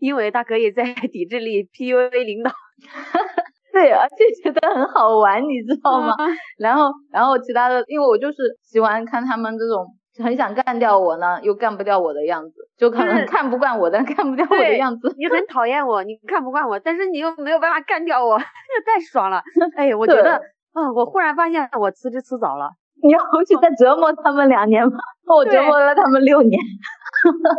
[0.01, 2.51] 因为她可以在体制里 PUA 领导。
[3.73, 6.17] 对，而且觉得很好玩，你知道吗？
[6.59, 9.87] 然后，然后其他的，因为我就是喜欢看他们这种
[10.23, 15.15] 很想干掉我呢，又干不掉我的样子，就可能看不惯我，但干不掉我的样子。
[15.19, 19.43] 你很讨厌我，你看不惯我，但是你又没有办法干掉我， 这太爽了。
[19.77, 20.41] 哎，我觉得
[20.73, 22.71] 啊，我忽然发现我辞职辞早了。
[23.03, 24.99] 你要回去再折磨他们两年吗？
[25.27, 26.61] 我折磨了他们六年。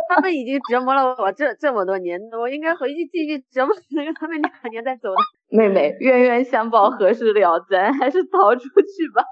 [0.08, 3.74] 他们已经折磨了我这这么多年，我应该回去继续折磨
[4.14, 5.16] 他们两年再走的。
[5.50, 7.58] 妹妹，冤冤相报何时了？
[7.70, 9.22] 咱还是逃出去吧。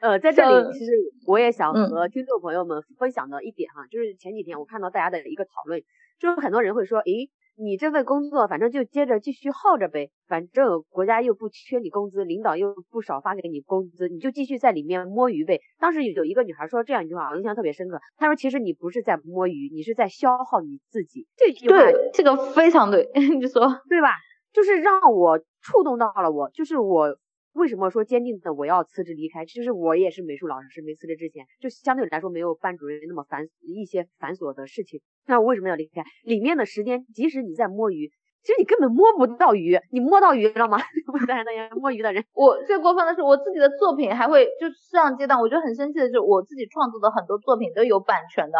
[0.00, 0.92] 呃，在这里，其实
[1.26, 5.80] 我也想和听众朋友们分享的一点哈，就是前几天我看到大家的一个讨论，
[6.18, 7.30] 就是很多人会说，诶。
[7.62, 15.60] 你这份工作，反正就接着继续耗着呗，反正国家又不缺你工资，领导又不少发给你工资，你就继续在里面摸鱼呗。
[15.78, 18.00] 当时有有一个女孩说这样一句话，我印象特别深刻。
[18.16, 21.76] 她说：“其实你不是在摸鱼，你是在消耗你自己。”这句话，
[22.14, 24.08] 这个非常对， 你说对吧？
[24.52, 27.16] 就是让我触动到了我，就是我。
[27.52, 29.44] 为什么说坚定的我要辞职离开？
[29.44, 35.00] 就是我也是美术老师，没辞职之前就相对来说没有班主任那么繁一些繁琐的事情。
[35.26, 36.02] 那我为什么要离开？
[36.24, 38.08] 里面的时间，即使你在摸鱼，
[38.42, 40.78] 其实你根本摸不到鱼，你摸到鱼了吗？
[41.12, 48.58] 我在那些摸鱼的人，我最过分的是我自己的作品还会就上阶段，我觉得很生气的是我自己创作的很多作品都有版权的，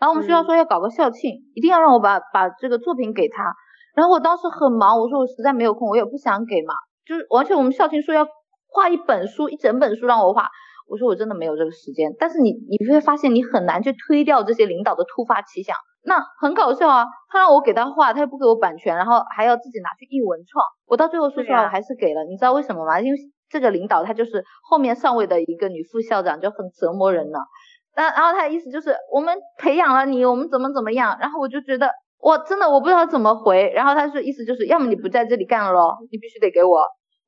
[0.00, 3.54] 然后我们学校说要搞个校庆，一定要让我把把这个作品给他，
[3.94, 6.74] 然后我当时很忙，我说我实在没有空，我也不想给嘛。
[7.04, 8.26] 就是而且我们校庆说要
[8.68, 10.48] 画一本书，一整本书让我画，
[10.88, 12.12] 我说我真的没有这个时间。
[12.18, 17.06] 但是你你会发现你很难去推掉这些领导的突发奇想，那很搞笑啊！
[17.28, 20.64] 他让我给他画，他又不给我版权，然后还要自己拿去印文创。
[20.86, 23.00] 我到最后说实话我还是给了，你知道为什么吗？
[23.00, 23.18] 因为
[23.50, 27.38] 这个领导他就是后面上位的一个女副校长，就很折磨人呢。
[27.94, 31.18] 然然后他的意思就是我们培养了你，我们怎么怎么样。
[31.20, 31.90] 然后我就觉得。
[32.22, 36.78] 我真的我不知道怎么回，然后他说意思就是要么你不在这里干了咯，你必须得给我。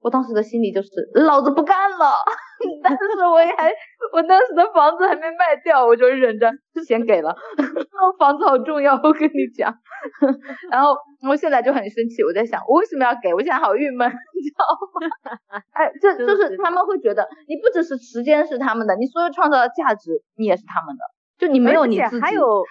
[0.00, 2.12] 我当时的心里就是老子不干了，
[2.84, 3.72] 但是我也还
[4.12, 6.48] 我当时的房子还没卖掉，我就忍着
[6.86, 7.34] 先给了。
[8.20, 9.74] 房子好重要，我跟你讲。
[10.70, 10.94] 然后
[11.26, 13.32] 我现在就很生气，我在想我为什么要给？
[13.34, 14.62] 我现在好郁闷，你知道
[14.94, 15.58] 吗？
[15.72, 21.02] 哎，这就是他们会觉得你不只是时间是他们的，你所有创造的价值你也是他们的，
[21.38, 22.20] 就你没有你自己。
[22.20, 22.62] 还有。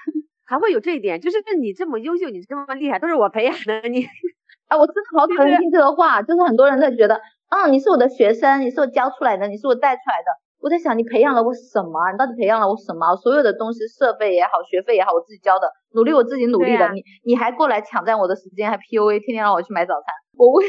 [0.46, 4.06] 还会有这一点，就是你这么优秀，你这么厉害，都是我培养的你。
[4.68, 10.28] 啊，我真的好讨厌听这个话，就是很多人在觉得，啊，你是我的学生，你是我教出来的，你是我带出来的。
[10.62, 12.12] 我在想，你培养了我什么？
[12.14, 13.16] 你到底培养了我什么？
[13.18, 16.90] 所有的东西，设备也好，学费也好，我自己交的，努力我自己努力的。
[16.94, 20.06] 你你还过来抢占我的时间，还 P U A，天天让我去买早餐。
[20.38, 20.66] 我为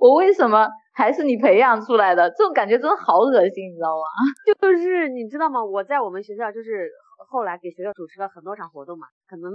[0.00, 2.28] 我为什么还是你培养出来的？
[2.30, 4.04] 这种感觉真的好恶心，你知道吗？
[4.60, 5.64] 就是你知道吗？
[5.64, 6.90] 我在我们学校就是。
[7.28, 9.52] 后来给学校主持了很多场活动嘛，可能，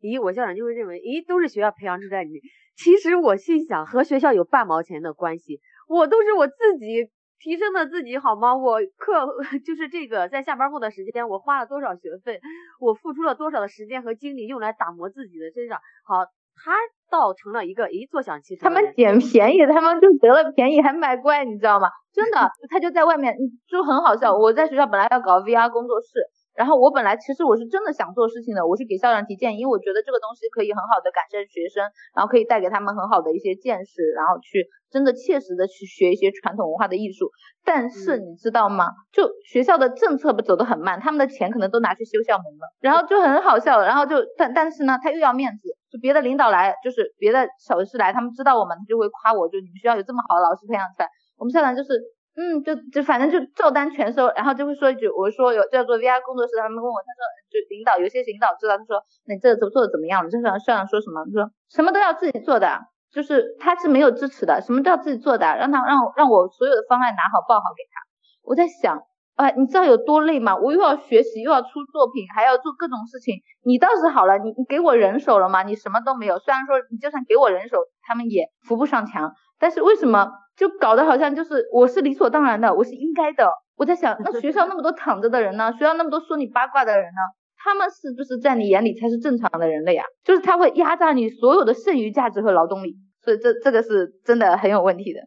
[0.00, 2.30] 咦，我校长就会认为，咦，都是学校培养出来的。
[2.76, 8.56] 其实我心想，和学校有半毛钱的关系，我都是我自己提升的自己，好吗？
[8.56, 9.12] 我课
[9.66, 12.40] 就是这个，在下班后的时间，我花了多少学费，
[12.80, 15.78] 我付出了多少的时间和精力用来打磨自己的身上。
[16.04, 16.24] 好，
[16.56, 16.72] 他
[17.10, 18.68] 倒成了一个，咦，坐享其成。
[18.68, 21.88] 他们捡便宜，他们就得了便宜还卖乖，你知道吗？
[22.12, 23.36] 真的， 他就在外面
[23.68, 24.36] 就很好笑。
[24.36, 26.08] 我在学校本来要搞 VR 工作室。
[26.60, 31.80] 然后我本来其实我是真的想做事情的，我是给校长提建议，因为我觉得这个东西可以很好的改善学生，
[32.14, 37.32] 然后可以带给他们很好的一些见识，然后去真的切实的去学一些传统文化的艺术。
[37.64, 38.92] 但是你知道吗？
[39.10, 43.80] 就学校的政策不走得很慢，他们的钱可能都拿去修校门了，然后就很好笑。
[43.80, 51.08] 然后就但但是呢，他又要面子，就别的领导来，就是别的小事来，他们知道我们，他就会夸我，就你们学校有这么好的老师培养出来，
[51.38, 51.88] 我们校长就是。
[52.36, 57.20] 嗯，就就反正就照单全收，然后就会说一句，我说有叫做 VR 工作室，他们问我，他说
[57.50, 60.30] 就领导有些领导知道，他说那你这个做做的怎么样了？
[60.30, 61.24] 这校校长说什么？
[61.26, 62.80] 他说什么都要自己做的，
[63.12, 68.00] 就是他是没有支持的，什么都要自己做的，让他让让我所有的方案拿好报好给他。
[68.42, 69.02] 我在想，
[69.34, 70.56] 哎，你知道有多累吗？
[70.56, 73.42] 我又要学习，又要出作品，还要做各种事情。
[73.64, 75.62] 你倒是好了，你你给我人手了吗？
[75.64, 76.38] 你什么都没有。
[76.38, 79.34] 虽然说你就算给我人手，他们也扶不上墙。
[79.58, 83.50] 但是为什么就搞得好像就是我是理所当然的，我是应该的？
[83.76, 85.72] 我在想，那学校那么多躺着的人呢？
[85.72, 87.20] 学校那么多说你八卦的人呢？
[87.56, 90.04] 他们是不是在你眼里才是正常的人类呀？
[90.22, 92.94] 就是他会压榨你所有的剩余价值和劳动力，
[93.24, 95.20] 所以这这个是真的很有问题的。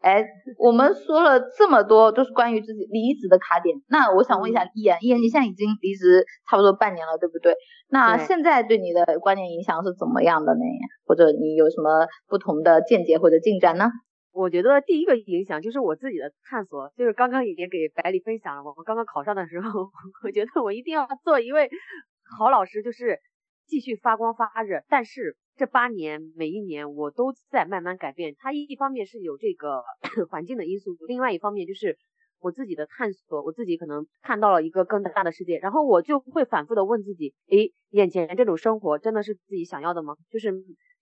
[0.00, 0.26] 哎，
[0.58, 7.54] 我们说了这么多都是关于自己离职的卡点，那我想问一下伊言，伊言你现在已经离职差不多半年了，对不对？
[7.90, 10.64] 那现在对你的观念影响是怎么样的呢？
[11.06, 13.86] 或者你有什么不同的见解或者进展呢？
[14.32, 19.90] 我觉得第一个影响就是我自己的探索，就是刚刚已经给百里分享了，我刚刚考上的时候，
[20.24, 21.68] 我觉得我一定要做一位
[22.38, 23.18] 好老师，就是
[23.66, 25.36] 继续发光发热，但是。
[25.56, 28.34] 这八年，每一年我都在慢慢改变。
[28.38, 29.82] 它一方面是有这个
[30.30, 31.98] 环境的因素，另外一方面就是
[32.38, 33.42] 我自己的探索。
[33.42, 40.16] 我自己可能看到了一个更大的世界，然后我就会反复的问自己：诶，眼前这种生活真的是自己想要的吗？
[40.30, 40.50] 就是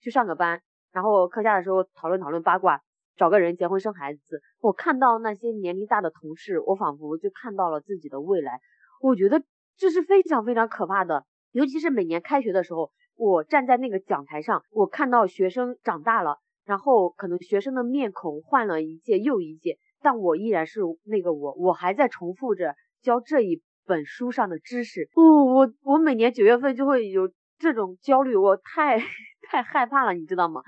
[0.00, 0.60] 去上个班，
[0.90, 2.80] 然后课下的时候讨论讨论八卦，
[3.18, 4.40] 找个人结婚生孩子。
[4.60, 8.60] 我看到那些年龄大的同事，我仿佛就看到了自己的未来。
[9.02, 9.42] 我觉得
[9.76, 12.90] 这是非常非常可怕的，尤其是每年开学的时候。
[13.20, 25.08] 我站在那个讲台上，我看到学生长大了，然后可能学生的面孔换了一届又一届，但我依然是那个我，我还在重复着教这一本书上的知识。
[25.16, 29.00] 哦，我我每年九月份就会有这种焦虑，我太
[29.50, 30.62] 太害怕了，你知道吗？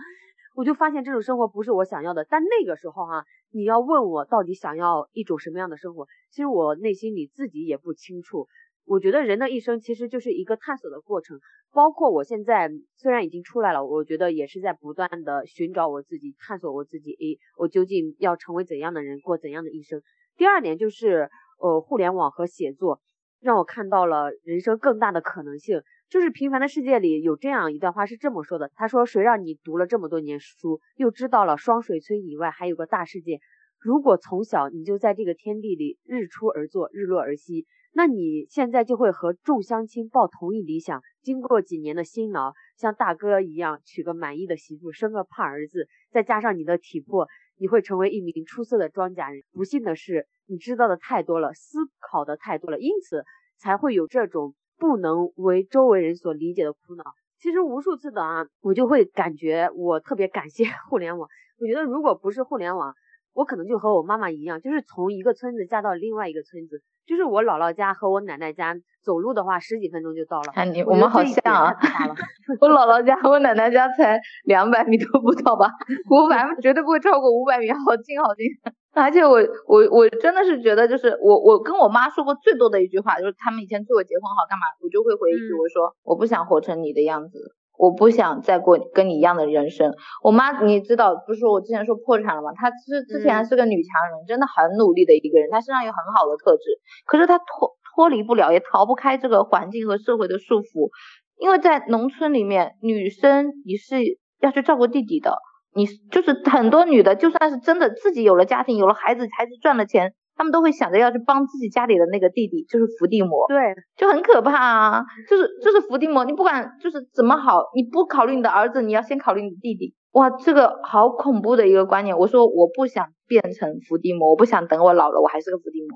[0.60, 2.26] 我就发现这种生活不是我想要的。
[2.28, 8.46] 但那个时候哈，你要问我到底想要一种什么样的生活，其实我内心里自己也不清楚。
[8.84, 11.40] 我觉得人的一生其实就是一个探索的过程，
[11.72, 17.12] 包括我现在虽然已经出来了，我觉得也是在不断的寻找我自己，探索我自己。
[17.12, 20.02] 诶，我究竟要成为怎样的人，过怎样的一生？
[20.36, 23.00] 第二点就是，呃，互联网和写作
[23.40, 25.80] 让我看到了人生更大的可能性。
[26.10, 33.38] 就是平凡的世界里有这样一段话是这么说的：他说，谁让你读了这么多年书，又知道了双水村以外还有个大世界？
[33.78, 37.64] 如果从小你就在这个天地里日出而作，日落而息。
[37.92, 49.44] 那你现在就会和众乡亲抱同一理想，经过几年的辛劳，像大哥一样娶个满意的媳妇，生个胖儿子，再加上你的体魄，你会成为一名出色的庄稼人。
[49.52, 53.24] 不幸的是，你知道的太多了，思考的太多了，因此
[53.58, 57.04] 才会有这种不能为周围人所理解的苦恼。
[57.38, 61.28] 其实无数次的啊，我就会感觉我特别感谢 互联网。
[61.60, 62.94] 我觉得如果不是互联网，
[63.34, 66.82] 我可能就和我妈妈一样，就是从一个村子嫁到另外一个村子。
[67.06, 70.52] 就是我姥姥家和我奶奶家走路的话，十几分钟就到了。
[70.52, 71.74] 看你，我们好像啊。
[72.60, 75.70] 我姥姥家和我奶奶家才两百米都不到吧？
[76.10, 78.46] 五百绝对不会超过五百米，好近好近。
[78.92, 87.56] 而且我我我真的是觉得，就是我我跟我妈说过最多的一句话，就是他们以前催我结婚好干嘛，我就会回一句，我说我不想活成你的样子。
[87.80, 89.90] 我不想再过跟你一样的人生。
[90.22, 92.52] 我妈，你知道，不是说我之前说破产了吗？
[92.54, 96.62] 她之之前是个女强人，真的很努力的一个人，她身上有很好的特质。
[97.06, 100.90] 可是她脱脱离不了，也逃不开这个环境和社会的束缚。
[101.38, 103.96] 因为在农村里面，女生你是
[104.40, 105.38] 要去照顾弟弟的，
[105.74, 110.12] 你就是很多女的，就算是真的自己有了家庭，有了孩子，孩子赚了钱。
[110.36, 122.16] 他们都会想着要去帮自己家里的那个弟弟，就是伏地魔，对，就很可怕啊，就是就是伏地魔，你不管就是怎么好，你不考虑你的儿子，你要先考虑你的弟弟，哇，这个好恐怖的一个观念。
[122.16, 125.88] 我说我不想变成伏地魔，我不想等我老了我还是个伏地魔，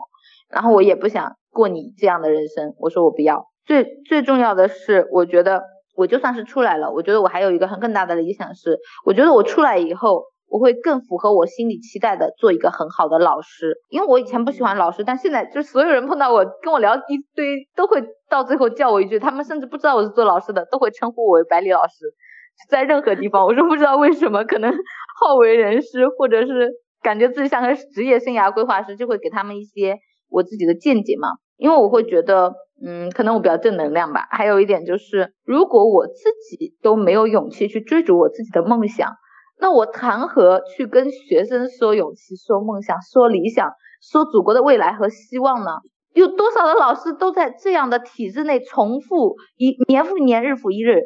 [0.51, 3.47] 然后我也不想过你这样的人生，我说我不要。
[3.65, 5.63] 最最重要的是，我觉得
[5.95, 10.25] 我就算是出来了，我觉得我还有一个很更大的理想是，我觉得我出来以后。
[10.47, 13.75] 我会更符合我心里期待的，做一个很好的老师。
[13.89, 22.15] 因为我以前不喜欢老师，但现在就所有人碰到我跟我聊一堆，都会到最后叫我一句，他们甚至不知道我是做老师的，都会称呼我为百里老师。
[22.69, 24.73] 在任何地方，我说不知道为什么，可能
[25.19, 26.71] 好为人师，或者是
[27.03, 29.99] 感觉自己像个职业生涯规划师，就会给他们一些
[30.35, 31.29] 我自己的见解嘛。
[31.57, 32.53] 因为我会觉得
[32.85, 34.27] 嗯，可能我比较正能量吧。
[34.31, 39.09] 还有一点就是，如果我自己都没有勇气去追逐我自己的梦想，
[39.61, 43.71] 那我谈何去跟学生说勇气、说梦想、说理想、
[44.03, 45.71] 说祖国的未来和希望呢？
[46.13, 51.03] 有多少的老师都在这样的体制内重复一年复一年、日复一日，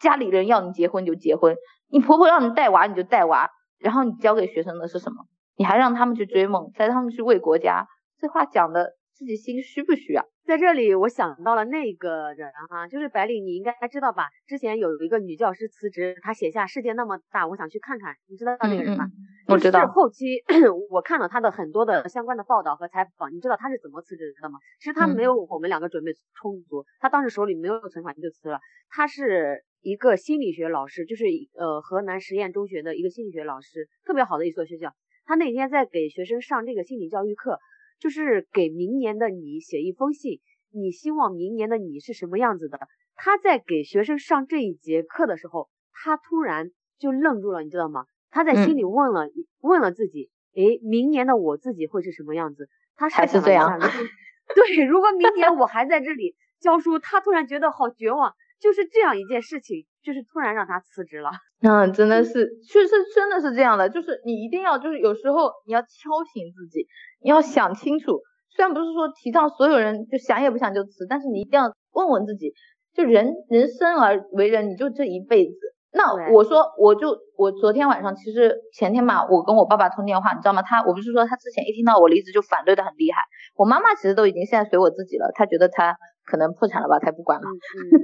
[0.00, 1.56] 家里人要你结婚就结婚，
[1.90, 5.16] 你婆婆让你带娃你就带娃，然后你教给学生的是什么？
[5.56, 7.86] 你还让他们去追梦，再让他们去为国家，
[8.22, 10.24] 这话讲的自己心虚不虚啊？
[10.46, 14.28] 在这里，我想到了那个人哈，就是白领，你应该知道吧？
[14.46, 19.06] 之前有一个女教师辞职，她写下“世界那么大，我想去看看”，你知道那个人吗？
[19.48, 19.88] 我知道。
[19.88, 20.40] 后期
[20.88, 24.60] 我看了她的很多的相关的报道和采访，你知道她是怎么辞职的吗？
[24.78, 28.60] 其实她没有我们两个准备充足，她当时手里没有存款就辞了。
[28.88, 31.24] 她是一个心理学老师，就是
[31.58, 34.94] 呃河南实验中学的一个心理学老师，特别好的一所学校。
[35.24, 37.58] 她那天在给学生上这个心理教育课。
[38.02, 40.40] 就是给明年的你写一封信，
[40.72, 42.80] 你希望明年的你是什么样子的？
[43.14, 48.06] 他在给学生上这一节课的时候，他突然就愣住了，你知道吗？
[48.28, 49.30] 他在心里问了
[49.60, 52.68] 问了自己，诶，明年的我自己会是什么样子？
[52.96, 53.78] 他还是这样。
[54.56, 58.34] 对，如果明年我还在这里教书，他突然觉得好绝望。
[58.62, 61.30] 就是这样一件事情，就是突然让他辞职了。
[61.62, 63.88] 嗯， 真的是，确实真的是这样的。
[63.88, 65.88] 就是你一定要，就是有时候你要敲
[66.32, 66.86] 醒自己，
[67.20, 68.20] 你要想清楚。
[68.54, 72.52] 虽然不是说提倡所有人就想也不想就辞，但是你一定要问问自己，
[72.94, 75.56] 就人人生而为人，你就这一辈子。
[75.94, 80.62] 那我说，我就我昨天晚上，其实前天嘛，我跟我爸爸通电话，你知道吗？
[80.62, 83.18] 他我不是说他之前一听到我离职就反对的很厉害。
[83.56, 85.96] 我妈妈其实都已经现在随我自己了，她觉得她。
[86.24, 87.46] 可能破产了吧，才不管了。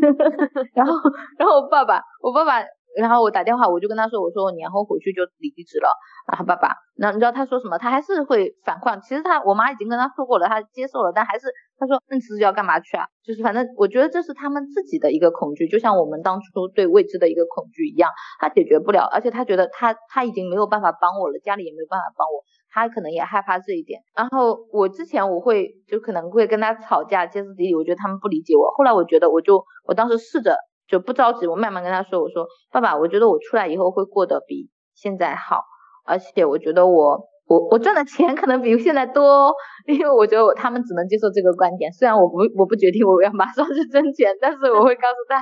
[0.75, 0.93] 然后，
[1.39, 2.65] 然后我爸爸，我爸爸，
[2.97, 5.89] 然后我打电话，我就跟他说，我说我年后回去就离职了。
[6.29, 7.79] 然后爸爸，那你知道他说什么？
[7.79, 9.01] 他还是会反抗。
[9.01, 11.47] 其实他，我妈已经跟他说过了，他接受了，但还是
[11.79, 13.07] 他说，那辞职要干嘛去啊？
[13.25, 18.11] 就是反正我觉得这是他们自己的一个恐惧，就像我们当初对未知的一个恐惧一样，
[18.41, 22.45] 他解决不了，而且他觉得他他已经没有办法帮我了，家里也没有办法帮我。
[22.71, 28.71] 他可能也害怕这一点，然后我之前我会就可能会跟他吵架，歇斯底里，我觉得他们不理解我。
[28.77, 30.57] 后来我觉得我就我当时试着
[30.87, 35.63] 就不着急，我慢慢跟他说，我说爸爸，我觉得我出来以后会过得比现在好，
[36.05, 39.55] 而且我觉得我我我赚的钱可能比现在多，
[39.87, 45.41] 因为我觉得我他们只能接受这个观点，虽然我不我不决定我要马上去 挣钱，但是我会告诉他，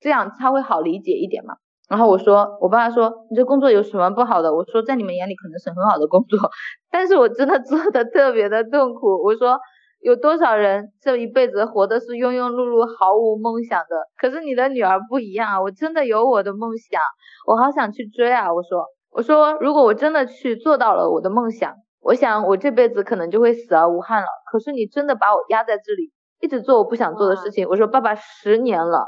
[0.00, 1.54] 这样他会好理解一点嘛。
[1.88, 4.54] 然后我说，我爸爸说，你这工作有什么不好的？
[4.54, 6.38] 我说，在你们眼里可能是很好的工作，
[6.90, 9.22] 但是我真的做的特别的痛苦。
[9.22, 9.58] 我说，
[10.00, 13.96] 有多少人这一辈子活的是庸庸碌碌，毫无梦想的？
[14.18, 17.00] 可是你的女儿不一样啊，我真的有我的梦想，
[17.46, 18.52] 我好想去追啊！
[18.52, 24.28] 我说，我说，如果我真的去做到了我的梦想，我想我这辈子可能就会死而无憾了。
[24.50, 27.68] 可是你真的把我压在这里，一直做我不想做的事情。
[27.68, 29.06] 我说，爸爸，十年了。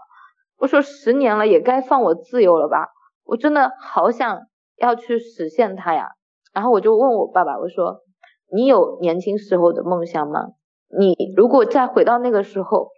[0.59, 2.88] 我说十年了，也该放我自由了吧？
[3.24, 4.40] 我真的好想
[4.76, 6.09] 要去实现它呀。
[6.52, 8.00] 然后我就问我爸爸，我说
[8.52, 10.46] ：“你有年轻时候的梦想吗？
[10.98, 12.88] 你如果再回到那个时候，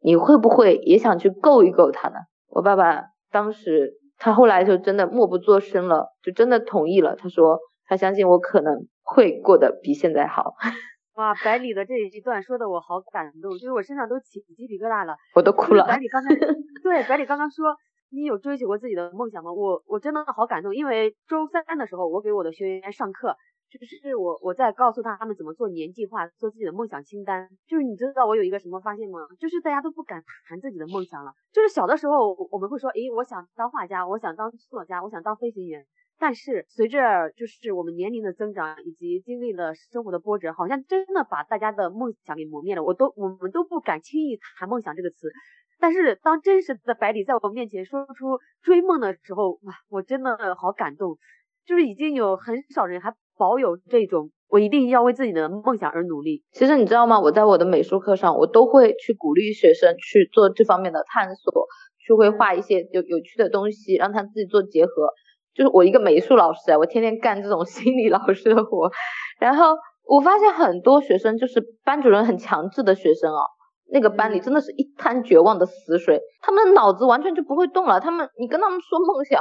[0.00, 2.14] 你会不会也想去够一够它呢？”
[2.48, 7.16] 我爸爸当时，他后来就真的默不作声了，就真的同意了。
[7.16, 10.54] 他说他相信我可能会过得比现在好。
[11.20, 15.84] 哇，百里的这一段说的我好感动，就是我身上都起鸡皮疙瘩了，我都哭了。
[15.84, 16.30] 百里刚才
[16.82, 17.76] 对百里刚刚说
[18.08, 19.52] 你有追求过自己的梦想吗？
[19.52, 23.36] 我我真的好感动，因为周三的时候我给我的学员上课，
[23.68, 27.46] 就是我我在告诉他他们怎么做年计划，做自己的梦想清单。
[27.68, 29.20] 就是你知道我有一个什么发现吗？
[29.38, 31.32] 就是大家都不敢谈自己的梦想了。
[31.52, 35.84] 就是小的时候我们会说，诶，我想当画家，我想当作家，我想当飞行员。
[36.20, 42.84] 但是随着就是我们年龄的增长，以及经历了生活的波折，好像真的把大家的梦想给磨灭了。
[42.84, 45.28] 我都我们都不敢轻易谈梦想这个词。
[45.80, 51.16] 但是当真实的百里在我面前说出追梦的时候，哇，我真的好感动。
[51.66, 56.42] 就是已经有很少人还保有这种我一定要为自己的梦想而努力。
[56.52, 57.20] 其实你知道吗？
[57.20, 61.66] 我在我的美术课上，我都会去鼓励学生去做这方面的探索，
[61.98, 65.12] 去会画一些有有趣的东西，让他自己做结合。
[65.52, 68.90] 就是我一个美术老师啊，我天天干这种 心理老师的活，
[69.40, 73.42] 然后我发现很多学生就是班主任很强制的学生啊，
[73.92, 79.40] 那个班里真的是一滩绝望的死水，他们的脑子完全就不会动了，他们你跟他们说梦想，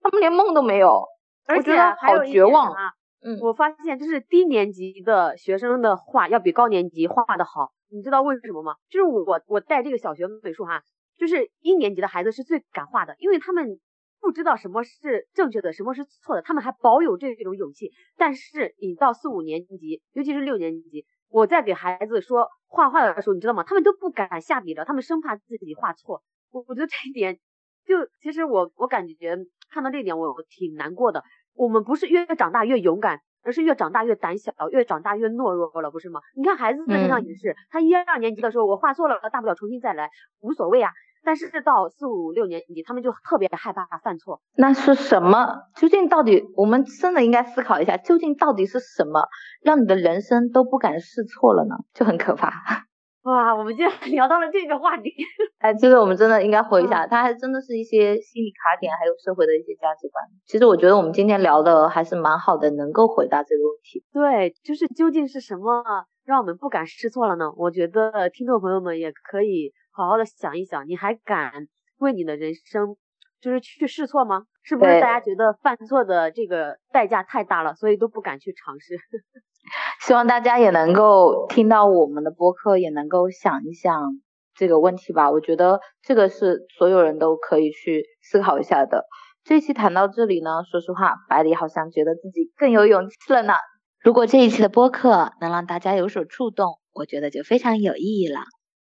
[0.00, 1.02] 他们连梦都没有，
[1.46, 2.92] 而且好绝望啊。
[3.24, 8.74] 嗯，我发现就是低年级的学生的画要比高年级画的好，你知道为什么吗？
[8.88, 10.82] 就是我我带这个小学美术哈，
[11.18, 13.80] 就是一年级的孩子是最敢画的，因为他们。
[14.20, 17.90] 不知道什么是正确的，什么是错的，他们还保有这种勇气。
[18.16, 23.62] 但是你到四五年级，尤其是六年级，我在给孩子说画画的时候，你知道吗？
[23.64, 26.22] 他们都不敢下笔了，他们生怕自己画错。
[26.50, 27.38] 我我觉得这一点，
[27.86, 29.36] 就其实我我感觉
[29.70, 31.22] 看到这一点，我我挺难过的。
[31.54, 36.20] 我们不是越长大越勇敢，而是越长大越胆小，越长大越懦弱了，不是吗？
[36.36, 40.10] 你看孩子身上也是，他一二年级的时候，我画错了，大不了重新再来，
[40.40, 40.92] 无所谓啊。
[41.28, 44.40] 但是到四五六年级，他们就特别害怕犯错。
[44.56, 45.58] 那是什么？
[45.76, 49.28] 究竟到底，我们真的应该思考一下，究竟到底是什么
[49.62, 51.74] 让你的人生都不敢试错了呢？
[51.92, 52.50] 就很可怕。
[53.28, 55.12] 哇，我们竟然聊到了这个话题。
[55.60, 60.24] 哎，其实我们真的应该回一下，它还真的是一些心理卡点，还有社会的一些价值观。
[60.46, 64.02] 其实我觉得我们今天聊的还是蛮好的，能够回答这个问题。
[64.14, 65.84] 对，就是究竟是什么
[66.24, 67.52] 让我们不敢试错了呢？
[67.58, 69.74] 我觉得听众朋友们也可以。
[69.98, 71.66] 好好的想一想，你还敢
[71.98, 72.96] 为你的人生
[73.40, 74.44] 就是去试错吗？
[74.62, 78.96] 是不是大家觉得犯错的这个代价太大了，所以都不敢去尝试？
[80.00, 84.20] 希望大家也能够听到我们的播客，也能够想一想
[84.54, 85.32] 这个问题吧。
[85.32, 89.04] 我觉得这个是所有人都可以去思考一下的。
[89.42, 93.54] 这一期谈到这里呢，说实话，百里好像觉得自己更有勇气了呢。
[94.00, 98.42] 如果这一期的播客能让大家有所触动，我觉得就非常有意义了，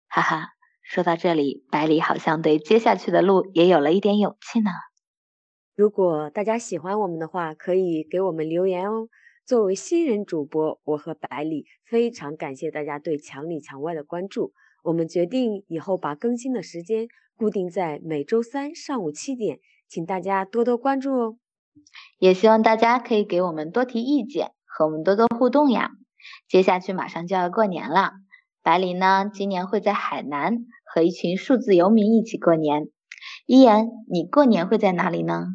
[0.09, 0.47] 哈哈。
[0.89, 4.71] 说到这里，百里好像对接下去的路也有了一点勇气呢。
[5.75, 9.07] 如果大家喜欢我们的话，可以给我们留言哦。
[9.45, 14.51] 作为新人主播，我和百里非常感谢大家对墙里墙外的关注。
[14.83, 21.37] 我们决定以后把更新的时间固定在每周三上午七点，请大家多多关注哦。
[22.17, 25.91] 也希望大家可以给我们多提意见，和我们多多互动呀。
[26.47, 28.13] 接下去马上就要过年了，
[28.69, 30.59] 百里呢今年会在海南。
[30.85, 32.87] 和一群数字游民一起过年，
[33.47, 35.45] 一言，你过年会在哪里呢？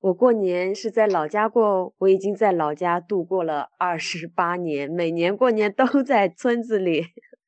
[0.00, 7.06] 我过年是在老家过哦，我已经在老家度过了二十八年，每年过年都在村子里。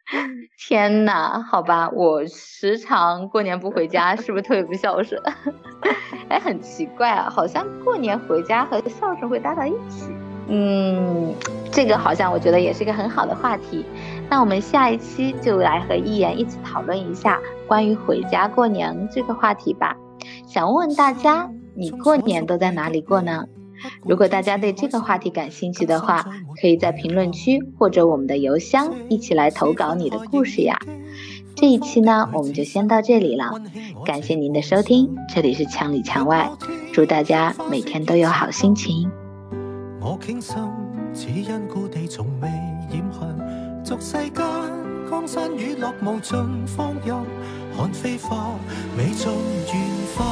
[0.66, 5.20] 天呐，好吧，我时常过年不回家，是不是特别不孝顺？
[6.28, 10.10] 哎，很奇怪啊，好像过年回家和孝顺会搭到一起。
[10.50, 11.34] 嗯，
[11.70, 13.84] 这个好像我觉得也是一个很好的话题。
[14.30, 19.96] 那我们下一期就来和一言一起讨论一下关于回家过年这个话题吧。
[20.46, 23.46] 想问问大家，你过年都在哪里过呢？
[24.04, 26.26] 如果大家对这个话题感兴趣的话，
[26.60, 30.76] 可以在评论区或者我们的邮箱一起来投稿你的故事呀。
[31.54, 33.52] 这一期呢，我们就先到这里了，
[34.04, 36.50] 感谢您的收听，这里是墙里墙外，
[36.92, 39.10] 祝大家每天都有好心情。
[40.00, 40.56] 我倾心，
[41.14, 42.48] 只因故地从未
[43.88, 44.44] 俗世间，
[45.10, 46.36] 江山雨落无尽，
[46.66, 47.16] 放任
[47.74, 48.50] 看飞花
[48.94, 49.74] 美尽缘
[50.14, 50.26] 分。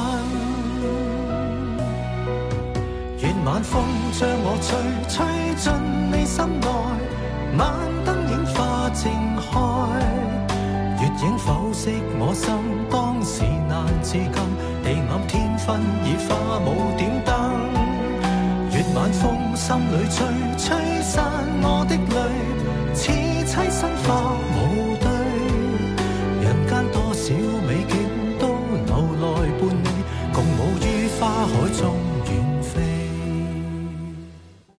[3.22, 3.82] 愿晚风
[4.12, 4.76] 将我吹，
[5.09, 5.24] 吹
[5.57, 5.72] 进
[6.12, 6.68] 你心内，
[7.57, 7.72] 晚
[8.04, 9.48] 灯影花正开，
[11.00, 12.52] 月影剖析我心，
[12.90, 14.28] 当时难自禁，
[14.84, 17.32] 地暗天昏已化舞点灯。
[18.70, 20.26] 愿晚风心里吹，
[20.59, 21.24] 吹散
[21.62, 23.26] 我的泪。
[23.57, 24.36] 低身化